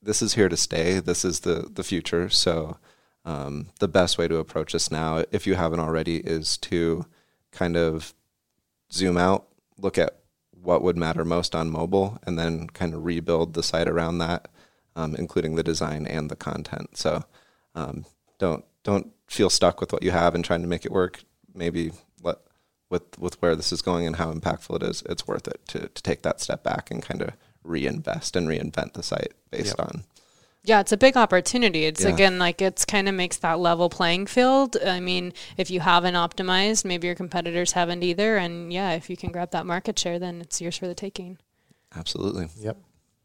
This 0.00 0.22
is 0.22 0.34
here 0.34 0.48
to 0.48 0.56
stay. 0.56 1.00
This 1.00 1.24
is 1.24 1.40
the 1.40 1.68
the 1.72 1.82
future. 1.82 2.28
So 2.28 2.78
um, 3.24 3.68
the 3.78 3.88
best 3.88 4.16
way 4.16 4.28
to 4.28 4.36
approach 4.36 4.72
this 4.72 4.90
now, 4.90 5.24
if 5.32 5.46
you 5.46 5.54
haven't 5.54 5.80
already, 5.80 6.18
is 6.18 6.56
to 6.58 7.04
kind 7.52 7.76
of 7.76 8.14
zoom 8.92 9.16
out, 9.18 9.48
look 9.76 9.98
at 9.98 10.20
what 10.52 10.82
would 10.82 10.96
matter 10.96 11.24
most 11.24 11.54
on 11.54 11.70
mobile, 11.70 12.18
and 12.24 12.38
then 12.38 12.68
kind 12.68 12.94
of 12.94 13.04
rebuild 13.04 13.54
the 13.54 13.62
site 13.62 13.88
around 13.88 14.18
that, 14.18 14.48
um, 14.96 15.14
including 15.14 15.54
the 15.54 15.62
design 15.62 16.06
and 16.06 16.30
the 16.30 16.36
content. 16.36 16.96
So 16.96 17.24
um, 17.74 18.04
don't 18.38 18.64
don't 18.82 19.12
feel 19.26 19.50
stuck 19.50 19.80
with 19.80 19.92
what 19.92 20.02
you 20.02 20.10
have 20.10 20.34
and 20.34 20.44
trying 20.44 20.62
to 20.62 20.68
make 20.68 20.84
it 20.84 20.92
work. 20.92 21.20
Maybe 21.54 21.92
let 22.22 22.38
with 22.88 23.18
with 23.18 23.40
where 23.42 23.56
this 23.56 23.72
is 23.72 23.82
going 23.82 24.06
and 24.06 24.16
how 24.16 24.32
impactful 24.32 24.76
it 24.76 24.82
is, 24.82 25.02
it's 25.08 25.26
worth 25.26 25.48
it 25.48 25.60
to 25.68 25.88
to 25.88 26.02
take 26.02 26.22
that 26.22 26.40
step 26.40 26.62
back 26.62 26.90
and 26.90 27.02
kind 27.02 27.22
of 27.22 27.32
reinvest 27.68 28.34
and 28.36 28.48
reinvent 28.48 28.94
the 28.94 29.02
site 29.02 29.32
based 29.50 29.76
Yep. 29.78 29.80
on 29.88 30.04
Yeah, 30.64 30.80
it's 30.80 30.92
a 30.92 30.96
big 30.96 31.16
opportunity. 31.16 31.84
It's 31.84 32.02
Yeah. 32.02 32.10
again 32.10 32.38
like 32.38 32.60
it's 32.60 32.84
kind 32.84 33.08
of 33.08 33.14
makes 33.14 33.36
that 33.38 33.58
level 33.58 33.88
playing 33.88 34.26
field. 34.26 34.76
I 34.84 35.00
mean, 35.00 35.32
if 35.56 35.70
you 35.70 35.80
haven't 35.80 36.14
optimized, 36.14 36.84
maybe 36.84 37.06
your 37.06 37.14
competitors 37.16 37.72
haven't 37.72 38.02
either, 38.02 38.36
and 38.36 38.72
yeah, 38.72 38.90
if 38.92 39.08
you 39.08 39.16
can 39.16 39.30
grab 39.30 39.50
that 39.52 39.64
market 39.66 39.98
share, 39.98 40.18
then 40.18 40.40
it's 40.42 40.60
yours 40.60 40.76
for 40.76 40.86
the 40.88 40.94
taking. 40.94 41.38
absolutely. 41.96 42.48
yep. 42.60 42.76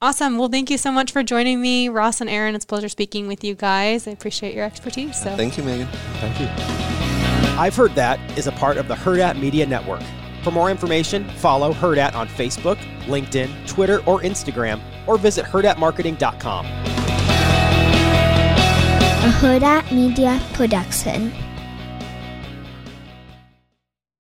Awesome. 0.02 0.38
Well, 0.38 0.50
thank 0.50 0.70
you 0.70 0.78
so 0.78 0.92
much 0.92 1.12
for 1.14 1.24
joining 1.24 1.62
me, 1.62 1.88
Ross 1.90 2.20
and 2.22 2.30
Aaron. 2.30 2.56
It's 2.56 2.66
a 2.66 2.68
pleasure 2.68 2.90
speaking 2.90 3.28
with 3.28 3.42
you 3.44 3.56
guys. 3.56 4.06
I 4.08 4.12
appreciate 4.12 4.54
your 4.54 4.66
expertise. 4.66 5.18
So 5.22 5.36
Thank 5.38 5.58
you, 5.58 5.64
Megan. 5.64 5.88
Thank 6.20 6.40
you. 6.42 6.48
I've 7.58 7.76
Heard 7.76 7.96
That 7.96 8.20
is 8.38 8.48
a 8.48 8.52
part 8.54 8.76
of 8.78 8.88
the 8.90 8.96
Hurrdat 8.96 9.40
Media 9.40 9.66
Network. 9.66 10.02
For 10.44 10.52
more 10.52 10.70
information, 10.70 11.28
follow 11.38 11.74
Hurrdat 11.74 12.16
on 12.16 12.28
Facebook, 12.28 12.78
LinkedIn, 13.06 13.66
Twitter, 13.66 14.00
or 14.06 14.22
Instagram, 14.22 14.82
or 15.08 15.18
visit 15.18 15.46
hurrdatmarketing.com. 15.46 16.66
a 19.24 19.32
Hurrdat 19.40 19.90
Media 19.94 20.42
Production. 20.52 21.32